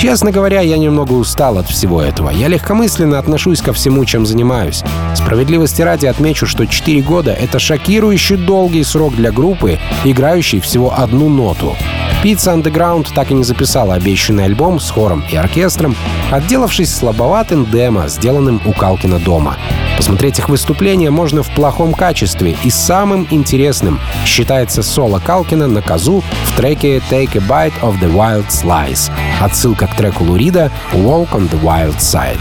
Честно 0.00 0.32
говоря, 0.32 0.62
я 0.62 0.78
немного 0.78 1.12
устал 1.12 1.58
от 1.58 1.68
всего 1.68 2.00
этого. 2.00 2.30
Я 2.30 2.48
легкомысленно 2.48 3.18
отношусь 3.18 3.60
ко 3.60 3.74
всему, 3.74 4.06
чем 4.06 4.24
занимаюсь. 4.24 4.82
Справедливости 5.14 5.82
ради 5.82 6.06
отмечу, 6.06 6.46
что 6.46 6.66
4 6.66 7.02
года— 7.02 7.32
это 7.38 7.58
шокирующий 7.58 8.36
долгий 8.36 8.82
срок 8.82 9.14
для 9.14 9.30
группы, 9.30 9.78
играющей 10.04 10.60
всего 10.60 10.98
одну 10.98 11.28
ноту. 11.28 11.76
Pizza 12.22 12.54
Underground 12.54 13.08
так 13.14 13.30
и 13.30 13.34
не 13.34 13.44
записала 13.44 13.94
обещанный 13.94 14.44
альбом 14.44 14.78
с 14.78 14.90
хором 14.90 15.24
и 15.30 15.36
оркестром, 15.36 15.96
отделавшись 16.30 16.94
слабоватым 16.94 17.70
демо, 17.70 18.08
сделанным 18.08 18.60
у 18.66 18.72
Калкина 18.72 19.18
дома. 19.18 19.56
Посмотреть 19.96 20.38
их 20.38 20.50
выступление 20.50 21.10
можно 21.10 21.42
в 21.42 21.48
плохом 21.54 21.94
качестве, 21.94 22.56
и 22.62 22.70
самым 22.70 23.26
интересным 23.30 23.98
считается 24.26 24.82
соло 24.82 25.18
Калкина 25.18 25.66
на 25.66 25.80
казу 25.80 26.22
в 26.44 26.56
треке 26.56 26.98
«Take 27.10 27.38
a 27.38 27.40
Bite 27.40 27.80
of 27.80 27.98
the 28.00 28.12
Wild 28.12 28.48
Slice». 28.48 29.10
Отсылка 29.40 29.86
к 29.86 29.96
треку 29.96 30.24
Лу 30.24 30.39
Рида 30.39 30.70
«Walk 30.92 31.30
on 31.30 31.50
the 31.50 31.60
Wild 31.62 31.98
Side». 31.98 32.38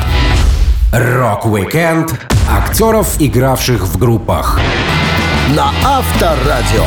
Рок-викенд 0.91 2.19
актеров, 2.51 3.15
игравших 3.19 3.87
в 3.87 3.97
группах. 3.97 4.59
На 5.55 5.71
Авторадио. 5.85 6.83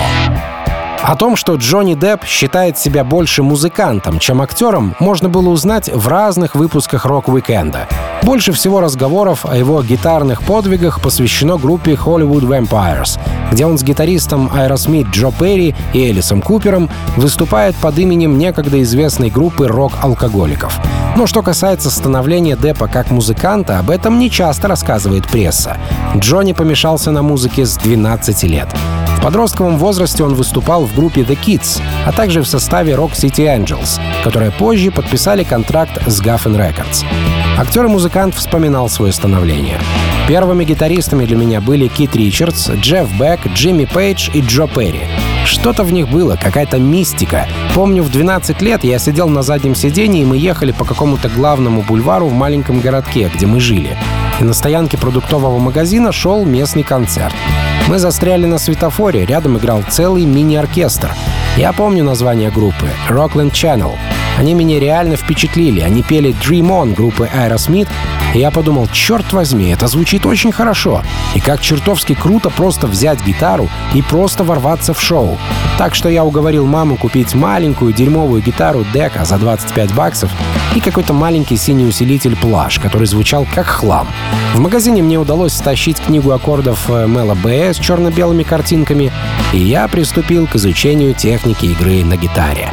О 1.03 1.17
том, 1.17 1.35
что 1.35 1.57
Джонни 1.57 1.95
Депп 1.95 2.25
считает 2.25 2.79
себя 2.79 3.03
больше 3.03 3.43
музыкантом, 3.43 4.21
чем 4.21 4.41
актером, 4.41 4.95
можно 5.01 5.29
было 5.29 5.49
узнать 5.49 5.91
в 5.93 6.07
разных 6.07 6.55
выпусках 6.55 7.05
рок-уикенда. 7.05 7.88
Больше 8.23 8.53
всего 8.53 8.81
разговоров 8.81 9.45
о 9.45 9.57
его 9.57 9.83
гитарных 9.83 10.43
подвигах 10.43 11.01
посвящено 11.01 11.59
группе 11.59 11.95
Hollywood 11.95 12.43
Vampires, 12.43 13.19
где 13.51 13.67
он 13.67 13.79
с 13.79 13.83
гитаристом 13.83 14.47
Aerosmith 14.55 15.11
Джо 15.11 15.33
Перри 15.33 15.75
и 15.93 16.11
Элисом 16.11 16.41
Купером 16.41 16.88
выступает 17.17 17.75
под 17.75 17.99
именем 17.99 18.38
некогда 18.38 18.81
известной 18.83 19.29
группы 19.29 19.67
рок-алкоголиков. 19.67 20.79
Но 21.17 21.27
что 21.27 21.43
касается 21.43 21.91
становления 21.91 22.57
Деппа 22.57 22.87
как 22.87 23.11
музыканта, 23.11 23.81
об 23.81 23.91
этом 23.91 24.21
не 24.21 24.31
часто 24.31 24.69
рассказывает 24.69 25.27
пресса. 25.27 25.79
Джонни 26.17 26.53
помешался 26.53 27.11
на 27.11 27.23
музыке 27.23 27.67
с 27.67 27.77
12 27.77 28.45
лет. 28.45 28.69
В 29.23 29.25
подростковом 29.25 29.79
возрасте 29.79 30.25
он 30.25 30.35
выступал 30.35 30.85
в 30.85 30.97
группе 30.97 31.21
The 31.21 31.39
Kids, 31.41 31.81
а 32.05 32.11
также 32.11 32.43
в 32.43 32.49
составе 32.49 32.95
Rock 32.95 33.13
City 33.13 33.47
Angels, 33.47 34.01
которые 34.25 34.51
позже 34.51 34.91
подписали 34.91 35.45
контракт 35.45 35.93
с 36.09 36.21
Guffin 36.21 36.57
Records. 36.57 37.05
Актер 37.57 37.85
и 37.85 37.89
музыкант 37.89 38.35
вспоминал 38.35 38.89
свое 38.89 39.13
становление. 39.13 39.79
Первыми 40.27 40.65
гитаристами 40.65 41.25
для 41.25 41.37
меня 41.37 41.61
были 41.61 41.87
Кит 41.87 42.17
Ричардс, 42.17 42.71
Джефф 42.71 43.13
Бек, 43.17 43.47
Джимми 43.47 43.85
Пейдж 43.85 44.29
и 44.35 44.41
Джо 44.41 44.67
Перри. 44.67 45.03
Что-то 45.45 45.85
в 45.85 45.93
них 45.93 46.09
было, 46.09 46.35
какая-то 46.35 46.81
мистика. 46.81 47.47
Помню, 47.77 48.03
в 48.03 48.11
12 48.11 48.61
лет 48.61 48.83
я 48.83 48.99
сидел 48.99 49.29
на 49.29 49.43
заднем 49.43 49.77
сидении, 49.77 50.23
и 50.23 50.27
мы 50.27 50.37
ехали 50.37 50.73
по 50.73 50.85
какому-то 50.85 51.29
главному 51.29 51.83
бульвару 51.83 52.27
в 52.27 52.35
маленьком 52.35 52.81
городке, 52.81 53.31
где 53.33 53.47
мы 53.47 53.61
жили. 53.61 53.97
И 54.41 54.43
на 54.43 54.53
стоянке 54.53 54.99
продуктового 54.99 55.61
магазина 55.61 56.11
шел 56.11 56.45
местный 56.45 56.83
концерт. 56.83 57.37
Мы 57.88 57.99
застряли 57.99 58.47
на 58.47 58.59
светофоре, 58.59 59.27
рядом 59.27 59.59
играл 59.59 59.83
целый 59.88 60.25
мини-оркестр. 60.25 61.14
Я 61.57 61.73
помню 61.73 62.05
название 62.05 62.51
группы— 62.51 62.88
Rockland 63.09 63.51
Channel. 63.53 63.97
Они 64.38 64.55
меня 64.55 64.81
реально 64.81 65.16
впечатлили. 65.16 65.81
Они 65.81 66.03
пели 66.03 66.35
Dream 66.35 66.68
On 66.68 66.95
группы 66.95 67.29
Aerosmith, 67.33 67.88
и 68.35 68.38
я 68.38 68.51
подумал, 68.51 68.88
черт 68.92 69.33
возьми, 69.33 69.71
это 69.71 69.87
звучит 69.87 70.27
очень 70.27 70.53
хорошо. 70.53 71.03
И 71.35 71.40
как 71.40 71.61
чертовски 71.61 72.14
круто 72.14 72.51
просто 72.51 72.87
взять 72.87 73.25
гитару 73.25 73.68
и 73.95 74.03
просто 74.03 74.45
ворваться 74.45 74.95
в 74.95 75.01
шоу. 75.01 75.38
Так 75.79 75.95
что 75.95 76.09
я 76.09 76.25
уговорил 76.25 76.66
маму 76.66 76.97
купить 76.97 77.35
маленькую 77.35 77.92
дерьмовую 77.92 78.42
гитару 78.42 78.85
Дека 78.92 79.25
за 79.25 79.38
25 79.38 79.95
баксов 79.95 80.31
и 80.75 80.81
какой-то 80.81 81.12
маленький 81.12 81.57
синий 81.57 81.87
усилитель 81.87 82.37
плаш, 82.37 82.79
который 82.79 83.07
звучал 83.07 83.47
как 83.55 83.66
хлам. 83.66 84.09
В 84.55 84.61
магазине 84.61 85.03
мне 85.03 85.18
удалось 85.18 85.53
стащить 85.53 85.99
книгу 85.99 86.31
аккордов 86.31 86.88
э, 86.88 87.07
Мэла 87.07 87.35
Б 87.35 87.73
с 87.73 87.77
черно-белыми 87.79 88.42
картинками, 88.42 89.12
и 89.53 89.59
я 89.59 89.88
приступил 89.88 90.47
к 90.47 90.57
изучению 90.57 91.14
техники 91.14 91.66
игры 91.66 92.05
на 92.05 92.16
гитаре. 92.16 92.71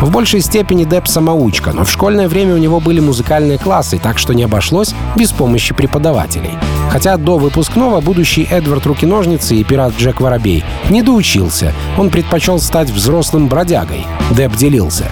В 0.00 0.10
большей 0.10 0.40
степени 0.40 0.84
Депп 0.84 1.08
самоучка, 1.08 1.72
но 1.72 1.84
в 1.84 1.90
школьное 1.90 2.28
время 2.28 2.54
у 2.54 2.58
него 2.58 2.80
были 2.80 3.00
музыкальные 3.00 3.58
классы, 3.58 3.98
так 3.98 4.18
что 4.18 4.34
не 4.34 4.42
обошлось 4.42 4.94
без 5.16 5.32
помощи 5.32 5.74
преподавателей. 5.74 6.50
Хотя 6.90 7.16
до 7.16 7.38
выпускного 7.38 8.00
будущий 8.00 8.46
Эдвард 8.50 8.84
Руки-ножницы 8.86 9.56
и 9.56 9.64
пират 9.64 9.94
Джек 9.98 10.20
Воробей 10.20 10.64
не 10.90 11.02
доучился. 11.02 11.72
Он 11.96 12.10
предпочел 12.10 12.58
стать 12.58 12.90
взрослым 12.90 13.48
бродягой. 13.48 14.06
Депп 14.32 14.54
делился. 14.56 15.06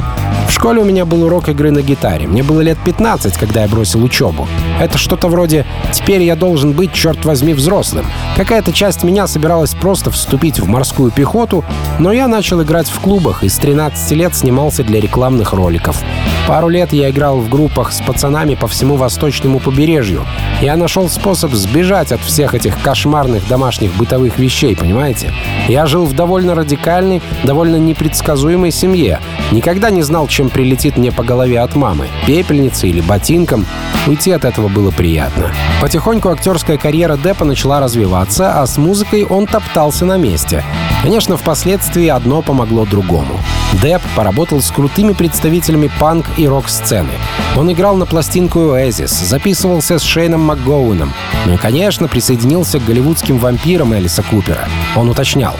В 0.46 0.52
школе 0.52 0.80
у 0.80 0.84
меня 0.84 1.04
был 1.04 1.24
урок 1.24 1.48
игры 1.48 1.70
на 1.70 1.82
гитаре. 1.82 2.26
Мне 2.26 2.42
было 2.42 2.60
лет 2.60 2.78
15, 2.84 3.36
когда 3.36 3.62
я 3.62 3.68
бросил 3.68 4.02
учебу. 4.04 4.46
Это 4.80 4.98
что-то 4.98 5.28
вроде 5.28 5.66
«теперь 5.92 6.22
я 6.22 6.36
должен 6.36 6.72
быть, 6.72 6.92
черт 6.92 7.24
возьми, 7.24 7.54
взрослым». 7.54 8.06
Какая-то 8.36 8.72
часть 8.72 9.04
меня 9.04 9.26
собиралась 9.26 9.74
просто 9.74 10.10
вступить 10.10 10.60
в 10.60 10.68
морскую 10.68 11.10
пехоту, 11.10 11.64
но 11.98 12.12
я 12.12 12.28
начал 12.28 12.62
играть 12.62 12.88
в 12.88 13.00
клубах 13.00 13.42
и 13.42 13.48
с 13.48 13.56
13 13.56 14.12
лет 14.12 14.36
снимался 14.36 14.84
для 14.84 15.00
рекламных 15.00 15.52
роликов. 15.52 16.02
Пару 16.46 16.68
лет 16.68 16.92
я 16.92 17.08
играл 17.08 17.38
в 17.38 17.48
группах 17.48 17.90
с 17.90 18.02
пацанами 18.02 18.54
по 18.54 18.68
всему 18.68 18.96
восточному 18.96 19.60
побережью. 19.60 20.26
Я 20.60 20.76
нашел 20.76 21.08
способ 21.08 21.52
сбежать 21.52 22.12
от 22.12 22.20
всех 22.20 22.54
этих 22.54 22.80
кошмарных 22.82 23.48
домашних 23.48 23.94
бытовых 23.96 24.38
вещей, 24.38 24.76
понимаете? 24.76 25.32
Я 25.68 25.86
жил 25.86 26.04
в 26.04 26.14
довольно 26.14 26.54
радикальной, 26.54 27.22
довольно 27.44 27.76
непредсказуемой 27.76 28.72
семье. 28.72 29.20
Никогда 29.52 29.88
не 29.88 30.02
знал, 30.02 30.28
чем 30.34 30.50
прилетит 30.50 30.96
мне 30.96 31.12
по 31.12 31.22
голове 31.22 31.60
от 31.60 31.76
мамы. 31.76 32.08
Пепельницей 32.26 32.90
или 32.90 33.00
ботинком. 33.00 33.66
Уйти 34.08 34.32
от 34.32 34.44
этого 34.44 34.66
было 34.66 34.90
приятно. 34.90 35.52
Потихоньку 35.80 36.28
актерская 36.28 36.76
карьера 36.76 37.16
Деппа 37.16 37.44
начала 37.44 37.78
развиваться, 37.78 38.60
а 38.60 38.66
с 38.66 38.76
музыкой 38.76 39.24
он 39.24 39.46
топтался 39.46 40.04
на 40.04 40.16
месте. 40.16 40.64
Конечно, 41.02 41.36
впоследствии 41.36 42.08
одно 42.08 42.42
помогло 42.42 42.84
другому. 42.84 43.38
Депп 43.80 44.02
поработал 44.16 44.60
с 44.60 44.72
крутыми 44.72 45.12
представителями 45.12 45.88
панк 46.00 46.26
и 46.36 46.48
рок-сцены. 46.48 47.12
Он 47.56 47.70
играл 47.70 47.94
на 47.94 48.04
пластинку 48.04 48.58
Oasis, 48.58 49.24
записывался 49.24 50.00
с 50.00 50.02
Шейном 50.02 50.40
МакГоуэном, 50.40 51.12
ну 51.46 51.54
и, 51.54 51.56
конечно, 51.56 52.08
присоединился 52.08 52.80
к 52.80 52.84
голливудским 52.84 53.38
вампирам 53.38 53.94
Элиса 53.94 54.24
Купера. 54.24 54.68
Он 54.96 55.08
уточнял. 55.08 55.54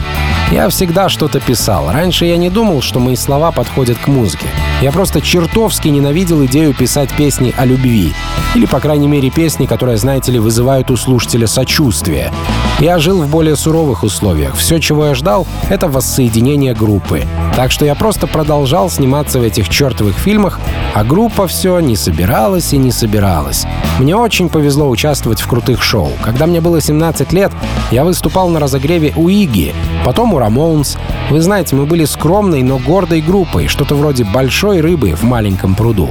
Я 0.51 0.69
всегда 0.69 1.09
что-то 1.09 1.39
писал. 1.39 1.91
Раньше 1.91 2.25
я 2.25 2.37
не 2.37 2.49
думал, 2.49 2.81
что 2.81 2.99
мои 2.99 3.15
слова 3.15 3.51
подходят 3.51 3.97
к 3.97 4.07
музыке. 4.07 4.47
Я 4.81 4.91
просто 4.91 5.21
чертовски 5.21 5.87
ненавидел 5.87 6.45
идею 6.45 6.73
писать 6.73 7.15
песни 7.15 7.53
о 7.57 7.65
любви. 7.65 8.13
Или, 8.55 8.65
по 8.65 8.79
крайней 8.79 9.07
мере, 9.07 9.29
песни, 9.29 9.65
которые, 9.65 9.97
знаете 9.97 10.33
ли, 10.33 10.39
вызывают 10.39 10.91
у 10.91 10.97
слушателя 10.97 11.47
сочувствие. 11.47 12.31
Я 12.79 12.99
жил 12.99 13.21
в 13.21 13.29
более 13.29 13.55
суровых 13.55 14.03
условиях. 14.03 14.55
Все, 14.57 14.79
чего 14.79 15.05
я 15.05 15.15
ждал,— 15.15 15.47
это 15.69 15.87
воссоединение 15.87 16.73
группы. 16.73 17.23
Так 17.55 17.71
что 17.71 17.85
я 17.85 17.95
просто 17.95 18.27
продолжал 18.27 18.89
сниматься 18.89 19.39
в 19.39 19.43
этих 19.43 19.69
чертовых 19.69 20.17
фильмах, 20.17 20.59
а 20.93 21.05
группа 21.05 21.47
все 21.47 21.79
не 21.79 21.95
собиралась 21.95 22.73
и 22.73 22.77
не 22.77 22.91
собиралась. 22.91 23.65
Мне 23.97 24.17
очень 24.17 24.49
повезло 24.49 24.89
участвовать 24.89 25.39
в 25.39 25.47
крутых 25.47 25.81
шоу. 25.81 26.11
Когда 26.21 26.47
мне 26.47 26.59
было 26.59 26.81
17 26.81 27.31
лет, 27.31 27.53
я 27.91 28.03
выступал 28.03 28.49
на 28.49 28.59
разогреве 28.59 29.13
у 29.15 29.29
Иги, 29.29 29.73
потом 30.03 30.33
у 30.33 30.39
Рамоунс. 30.39 30.97
Вы 31.29 31.41
знаете, 31.41 31.77
мы 31.77 31.85
были 31.85 32.03
скромной, 32.03 32.61
но 32.61 32.77
гордой 32.77 33.21
группой, 33.21 33.67
что-то 33.67 33.95
вроде 33.95 34.25
большой 34.25 34.81
рыбы 34.81 35.15
в 35.15 35.23
маленьком 35.23 35.75
пруду. 35.75 36.09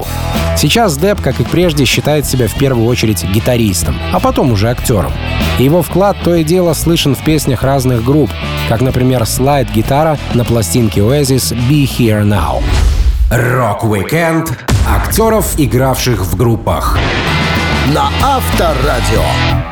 Сейчас 0.57 0.97
Депп, 0.97 1.21
как 1.21 1.41
и 1.41 1.45
прежде, 1.45 1.85
считает 1.85 2.27
себя 2.27 2.47
в 2.49 2.55
первую 2.55 2.87
очередь 2.87 3.25
гитаристом, 3.25 3.97
а 4.13 4.21
потом 4.21 4.53
уже 4.53 4.71
актером. 4.71 5.13
И 5.59 5.65
его 5.65 5.83
вклад 5.83 6.17
то 6.23 6.35
и 6.35 6.45
дело 6.45 6.54
слышен 6.75 7.15
в 7.15 7.25
песнях 7.25 7.63
разных 7.63 8.05
групп, 8.05 8.31
как, 8.69 8.81
например, 8.81 9.27
слайд-гитара 9.27 10.19
на 10.35 10.45
пластинке 10.45 11.01
Oasis 11.01 11.53
«Be 11.69 11.85
Here 11.85 12.23
Now». 12.23 12.63
Рок-викенд 13.31 14.53
актеров, 14.89 15.55
игравших 15.59 16.21
в 16.21 16.37
группах. 16.37 16.99
На 17.93 18.11
Авторадио. 18.23 19.64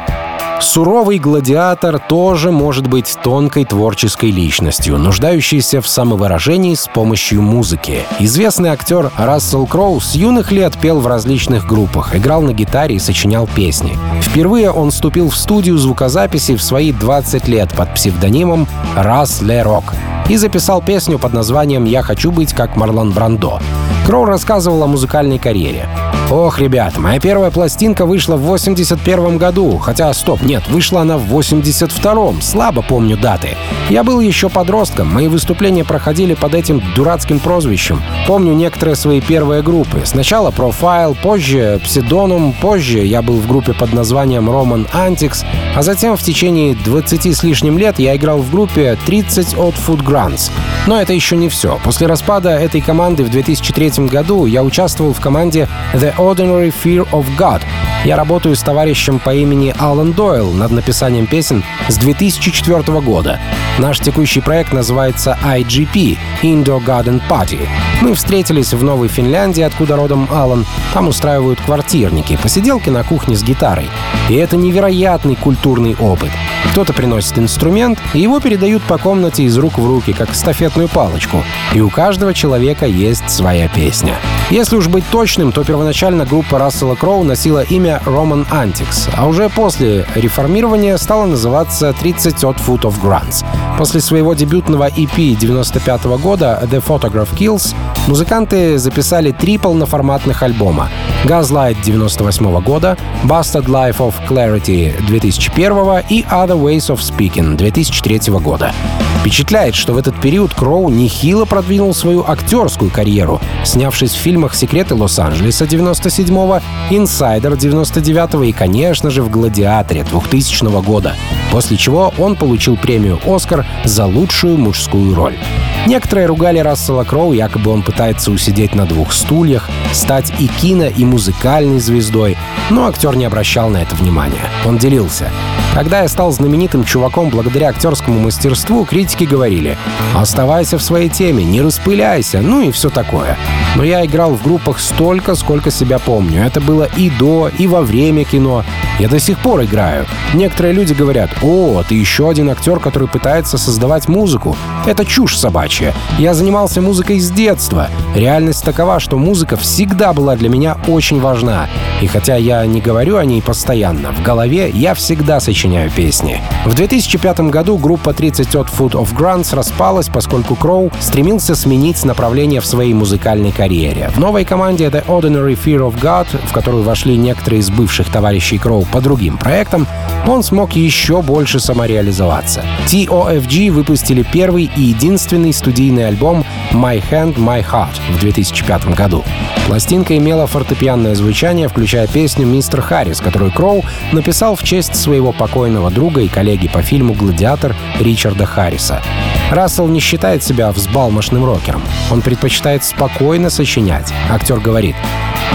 Суровый 0.63 1.19
гладиатор 1.19 1.99
тоже 1.99 2.53
может 2.53 2.87
быть 2.87 3.19
тонкой 3.23 3.65
творческой 3.65 4.31
личностью, 4.31 4.97
нуждающейся 4.97 5.83
в 5.83 5.89
самовыражении 5.89 6.77
с 6.77 6.87
помощью 6.87 7.43
музыки. 7.43 7.99
Известный 8.21 8.71
актер 8.71 9.11
Рассел 9.19 9.67
Кроу 9.67 10.01
с 10.01 10.15
юных 10.15 10.53
лет 10.53 10.79
пел 10.79 11.01
в 11.01 11.07
различных 11.09 11.67
группах, 11.67 12.15
играл 12.15 12.43
на 12.43 12.53
гитаре 12.53 12.95
и 12.95 13.01
сочинял 13.01 13.49
песни. 13.49 13.99
Впервые 14.23 14.71
он 14.71 14.93
вступил 14.93 15.31
в 15.31 15.37
студию 15.37 15.77
звукозаписи 15.79 16.55
в 16.55 16.63
свои 16.63 16.93
20 16.93 17.49
лет 17.49 17.75
под 17.75 17.93
псевдонимом 17.95 18.69
Расс 18.97 19.43
Ле 19.43 19.63
Рок 19.63 19.93
и 20.29 20.37
записал 20.37 20.81
песню 20.81 21.19
под 21.19 21.33
названием 21.33 21.85
«Я 21.85 22.03
хочу 22.03 22.31
быть 22.31 22.55
как 22.55 22.77
Марлон 22.77 23.11
Брандо». 23.11 23.59
Кроу 24.07 24.27
рассказывал 24.27 24.85
о 24.85 24.87
музыкальной 24.87 25.41
карьере. 25.41 25.89
Ох, 26.33 26.59
ребят, 26.59 26.97
моя 26.97 27.21
первая 27.21 27.51
пластинка 27.51 28.07
вышла 28.07 28.37
в 28.37 28.41
81 28.41 29.37
году. 29.37 29.77
Хотя, 29.77 30.11
стоп, 30.15 30.41
нет, 30.41 30.67
вышла 30.71 31.03
она 31.03 31.19
в 31.19 31.31
82-м. 31.39 32.41
Слабо 32.41 32.81
помню 32.81 33.19
даты. 33.19 33.51
Я 33.91 34.03
был 34.03 34.19
еще 34.19 34.49
подростком. 34.49 35.13
Мои 35.13 35.29
выступления 35.29 35.85
проходили 35.85 36.33
под 36.33 36.55
этим 36.55 36.83
дурацким 36.97 37.39
прозвищем. 37.39 38.01
Помню 38.27 38.55
некоторые 38.55 38.97
свои 38.97 39.21
первые 39.21 39.63
группы. 39.63 40.05
Сначала 40.07 40.51
Profile, 40.51 41.15
позже 41.23 41.79
Pseudonymous, 41.85 42.55
позже 42.63 43.01
я 43.01 43.21
был 43.21 43.37
в 43.37 43.47
группе 43.47 43.75
под 43.75 43.93
названием 43.93 44.49
Roman 44.49 44.91
Antics, 44.91 45.45
а 45.77 45.83
затем 45.83 46.17
в 46.17 46.23
течение 46.23 46.75
20 46.75 47.27
с 47.27 47.43
лишним 47.43 47.77
лет 47.77 47.99
я 47.99 48.17
играл 48.17 48.39
в 48.39 48.51
группе 48.51 48.97
30 49.05 49.59
от 49.59 49.75
Food 49.75 50.03
Grants. 50.03 50.51
Но 50.87 50.99
это 50.99 51.13
еще 51.13 51.37
не 51.37 51.51
все. 51.51 51.79
После 51.85 52.07
распада 52.07 52.51
этой 52.51 52.81
команды 52.81 53.23
в 53.23 53.31
2003 53.31 54.07
году 54.07 54.47
я 54.47 54.65
участвовал 54.65 55.13
в 55.13 55.21
команде 55.21 55.69
The 55.93 56.22
Ordinary 56.23 56.73
Fear 56.73 57.09
of 57.11 57.27
God. 57.37 57.63
Я 58.05 58.17
работаю 58.17 58.55
с 58.55 58.63
товарищем 58.63 59.19
по 59.19 59.35
имени 59.35 59.75
Алан 59.79 60.13
Дойл 60.13 60.53
над 60.53 60.71
написанием 60.71 61.27
песен 61.27 61.65
с 61.89 61.97
2004 61.97 63.01
года. 63.01 63.41
Наш 63.79 63.99
текущий 63.99 64.41
проект 64.41 64.73
называется 64.73 65.37
IGP— 65.45 66.19
Indoor 66.43 66.85
Garden 66.85 67.21
Party. 67.29 67.69
Мы 68.01 68.15
встретились 68.15 68.73
в 68.73 68.83
Новой 68.83 69.09
Финляндии, 69.09 69.63
откуда 69.63 69.97
родом 69.97 70.29
Алан. 70.31 70.67
Там 70.93 71.09
устраивают 71.09 71.61
квартирники, 71.61 72.39
посиделки 72.41 72.91
на 72.91 73.03
кухне 73.03 73.37
с 73.37 73.43
гитарой. 73.43 73.89
И 74.29 74.35
это 74.35 74.57
невероятный 74.57 75.37
культурный 75.37 75.97
опыт. 75.97 76.31
Кто-то 76.73 76.93
приносит 76.93 77.39
инструмент, 77.39 77.99
и 78.15 78.21
его 78.21 78.41
передают 78.41 78.83
по 78.83 78.99
комнате 78.99 79.45
из 79.45 79.57
рук 79.59 79.79
в 79.79 79.87
руки, 79.87 80.13
как 80.13 80.33
эстафетную 80.33 80.89
палочку. 80.89 81.45
И 81.75 81.81
у 81.81 81.91
каждого 81.91 82.35
человека 82.35 82.87
есть 82.87 83.31
своя 83.31 83.69
песня. 83.69 84.19
Если 84.53 84.77
уж 84.77 84.89
быть 84.89 85.05
точным, 85.11 85.51
то 85.51 85.65
первоначально 85.65 86.27
группа 86.27 86.59
Рассела 86.59 86.95
Кроу 86.95 87.25
носила 87.25 87.63
имя 87.63 88.03
Roman 88.05 88.47
Antics, 88.51 89.09
а 89.17 89.27
уже 89.27 89.49
после 89.49 90.05
реформирования 90.15 90.99
стала 90.99 91.25
называться 91.25 91.95
30 91.95 92.45
от 92.45 92.57
Foot 92.59 92.83
of 92.83 93.01
Grants. 93.03 93.47
После 93.79 94.03
своего 94.03 94.35
дебютного 94.35 94.91
EP 94.91 95.37
95 95.37 96.05
года 96.21 96.63
The 96.71 96.85
Photograph 96.87 97.35
Kills 97.35 97.75
музыканты 98.07 98.77
записали 98.77 99.31
три 99.31 99.57
полноформатных 99.57 100.43
альбома 100.43 100.91
Gaslight 101.25 101.79
98 101.83 102.61
года, 102.61 102.99
Busted 103.25 103.65
Life 103.65 104.01
of 104.01 104.13
Clarity 104.29 104.95
2001 105.07 106.05
и 106.11 106.25
Other 106.25 106.61
Ways 106.61 106.95
of 106.95 106.99
Speaking 106.99 107.57
2003 107.57 108.31
года. 108.41 108.75
Впечатляет, 109.23 109.77
что 109.77 109.93
в 109.93 109.99
этот 109.99 110.21
период 110.21 110.53
Кроу 110.53 110.89
нехило 110.89 111.45
продвинул 111.45 111.95
свою 111.95 112.25
актерскую 112.27 112.91
карьеру, 112.91 113.41
снявшись 113.65 114.11
в 114.11 114.17
фильмах 114.17 114.57
«Секреты 114.57 114.97
Лос-Анджелеса» 114.97 115.65
97-го, 115.65 116.59
«Инсайдер» 116.91 117.53
99-го 117.53 118.43
и, 118.43 118.51
конечно 118.51 119.11
же, 119.11 119.23
в 119.23 119.31
«Гладиаторе» 119.31 120.03
2000 120.03 120.83
года, 120.83 121.15
после 121.53 121.77
чего 121.77 122.13
он 122.19 122.35
получил 122.35 122.77
премию 122.77 123.21
«Оскар» 123.25 123.65
за 123.85 124.07
лучшую 124.07 124.59
мужскую 124.59 125.15
роль. 125.15 125.39
Некоторые 125.87 126.27
ругали 126.27 126.61
Рассела 126.61 127.03
Кроу, 127.03 127.33
якобы 127.33 127.73
он 127.73 127.83
пытается 127.83 128.31
усидеть 128.31 128.75
на 128.75 128.87
двух 128.87 129.13
стульях, 129.13 129.69
стать 129.93 130.33
и 130.39 130.47
кино, 130.47 130.87
и 130.87 131.05
музыкальной 131.05 131.81
звездой, 131.81 132.37
но 132.71 132.87
актер 132.87 133.17
не 133.17 133.25
обращал 133.25 133.69
на 133.69 133.79
это 133.79 133.97
внимания. 133.97 134.49
Он 134.65 134.79
делился. 134.79 135.31
Когда 135.75 136.03
я 136.03 136.09
стал 136.09 136.31
знаменитым 136.31 136.85
чуваком 136.85 137.31
благодаря 137.31 137.71
актерскому 137.71 138.21
мастерству, 138.21 138.85
критики 138.85 139.25
говорили 139.25 139.77
«Оставайся 140.15 140.79
в 140.79 140.83
своей 140.83 141.09
теме, 141.09 141.45
не 141.45 141.63
распыляйся», 141.63 142.43
ну 142.43 142.61
и 142.61 142.71
все 142.71 142.89
такое. 142.91 143.39
Но 143.75 143.83
я 143.83 144.05
играл 144.05 144.35
в 144.35 144.43
группах 144.43 144.79
столько, 144.79 145.35
сколько 145.35 145.71
себя 145.71 145.99
помню. 145.99 146.45
Это 146.45 146.61
было 146.61 146.89
и 146.97 147.09
до, 147.09 147.49
и 147.49 147.67
во 147.67 147.81
время 147.81 148.25
кино. 148.25 148.65
Я 148.99 149.09
до 149.09 149.19
сих 149.19 149.39
пор 149.39 149.65
играю. 149.65 150.07
Некоторые 150.35 150.75
люди 150.75 150.93
говорят 150.93 151.31
«О, 151.43 151.83
ты 151.83 151.95
еще 151.95 152.29
один 152.29 152.51
актер, 152.51 152.79
который 152.79 153.09
пытается 153.09 153.57
создавать 153.57 154.09
музыку». 154.09 154.55
Это 154.87 155.07
чушь 155.07 155.39
собачья. 155.39 155.72
Я 156.19 156.35
занимался 156.35 156.81
музыкой 156.81 157.19
с 157.19 157.31
детства. 157.31 157.89
Реальность 158.15 158.65
такова, 158.65 159.01
что 159.01 159.17
музыка 159.17 159.57
всегда 159.57 160.13
была 160.13 160.37
для 160.37 160.49
меня 160.49 160.77
очень 160.87 161.21
важна. 161.21 161.69
И 162.03 162.09
хотя 162.09 162.35
я 162.35 162.67
не 162.67 162.81
говорю 162.81 163.17
о 163.17 163.25
ней 163.25 163.41
постоянно, 163.41 164.11
в 164.11 164.23
голове 164.25 164.69
я 164.71 164.93
всегда 164.95 165.39
сочиняю 165.39 165.89
песни. 165.89 166.43
В 166.67 166.75
2005 166.75 167.43
году 167.43 167.79
группа 167.79 168.13
30 168.13 168.57
от 168.57 168.67
Foot 168.67 168.95
of 168.95 169.15
Grants 169.15 169.55
распалась, 169.55 170.09
поскольку 170.09 170.57
Кроу 170.57 170.91
стремился 170.99 171.55
сменить 171.55 172.05
направление 172.05 172.61
в 172.61 172.67
своей 172.67 172.93
музыкальной 172.93 173.53
карьере. 173.53 174.11
В 174.17 174.19
новой 174.19 174.45
команде 174.45 174.87
The 174.87 175.07
Ordinary 175.07 175.57
Fear 175.57 175.93
of 175.93 176.01
God, 176.01 176.27
в 176.45 176.53
которую 176.53 176.83
вошли 176.83 177.17
некоторые 177.17 177.61
из 177.61 177.71
бывших 177.71 178.11
товарищей 178.11 178.59
Кроу 178.59 178.85
по 178.85 179.01
другим 179.01 179.39
проектам, 179.39 179.87
он 180.27 180.43
смог 180.43 180.73
еще 180.73 181.23
больше 181.23 181.61
самореализоваться. 181.61 182.65
TOFG 182.89 183.71
выпустили 183.71 184.25
первый 184.25 184.69
и 184.77 184.81
единственный 184.83 185.53
студийный 185.53 186.09
альбом 186.09 186.45
My 186.73 187.01
Hand, 187.13 187.37
My 187.37 187.65
Heart 187.65 188.01
в 188.11 188.19
2005 188.19 188.87
году. 188.97 189.23
Пластинка 189.67 190.17
имела 190.17 190.49
фортепианное 190.49 191.15
звучание, 191.15 191.69
включая 191.69 191.92
песню 192.13 192.47
«Мистер 192.47 192.81
Харрис», 192.81 193.21
которую 193.21 193.53
Кроу 193.53 193.85
написал 194.13 194.57
в 194.57 194.63
честь 194.63 194.97
своего 194.97 195.33
покойного 195.33 195.91
друга 195.91 196.23
и 196.23 196.29
коллеги 196.29 196.69
по 196.69 196.83
фильму 196.83 197.15
«Гладиатор» 197.15 197.77
Ричарда 198.01 198.47
Харриса. 198.47 199.03
Рассел 199.51 199.87
не 199.89 200.01
считает 200.01 200.43
себя 200.43 200.73
взбалмошным 200.73 201.45
рокером. 201.45 201.83
Он 202.11 202.23
предпочитает 202.23 202.85
спокойно 202.85 203.51
сочинять. 203.51 204.13
Актер 204.31 204.59
говорит, 204.59 204.97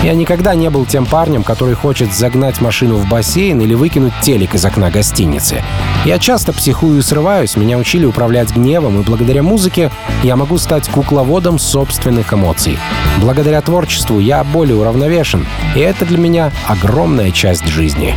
я 0.04 0.14
никогда 0.14 0.54
не 0.54 0.70
был 0.70 0.86
тем 0.86 1.08
парнем, 1.08 1.44
который 1.44 1.74
хочет 1.74 2.14
загнать 2.14 2.62
машину 2.62 2.98
в 2.98 3.10
бассейн 3.10 3.60
или 3.62 3.74
выкинуть 3.74 4.14
телек 4.22 4.54
из 4.54 4.64
окна 4.64 4.92
гостиницы. 4.92 5.64
Я 6.06 6.20
часто 6.20 6.54
психую 6.54 7.00
и 7.00 7.02
срываюсь, 7.02 7.58
меня 7.58 7.78
учили 7.78 8.06
управлять 8.06 8.56
гневом, 8.56 9.00
и 9.02 9.04
благодаря 9.04 9.42
музыке 9.42 9.90
я 10.24 10.36
могу 10.36 10.60
стать 10.60 10.88
кукловодом 10.88 11.58
собственных 11.58 12.32
эмоций. 12.32 12.78
Благодаря 13.20 13.60
творчеству 13.62 14.20
я 14.20 14.44
более 14.44 14.76
уравновешен, 14.76 15.48
и 15.76 15.80
это 15.80 16.06
для 16.06 16.20
меня 16.28 16.52
огромная 16.68 17.32
часть 17.32 17.66
жизни. 17.68 18.14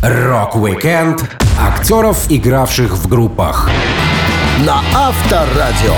Рок-викенд 0.00 1.28
актеров, 1.60 2.30
игравших 2.30 2.92
в 2.92 3.08
группах. 3.08 3.68
На 4.64 4.80
Авторадио. 4.94 5.96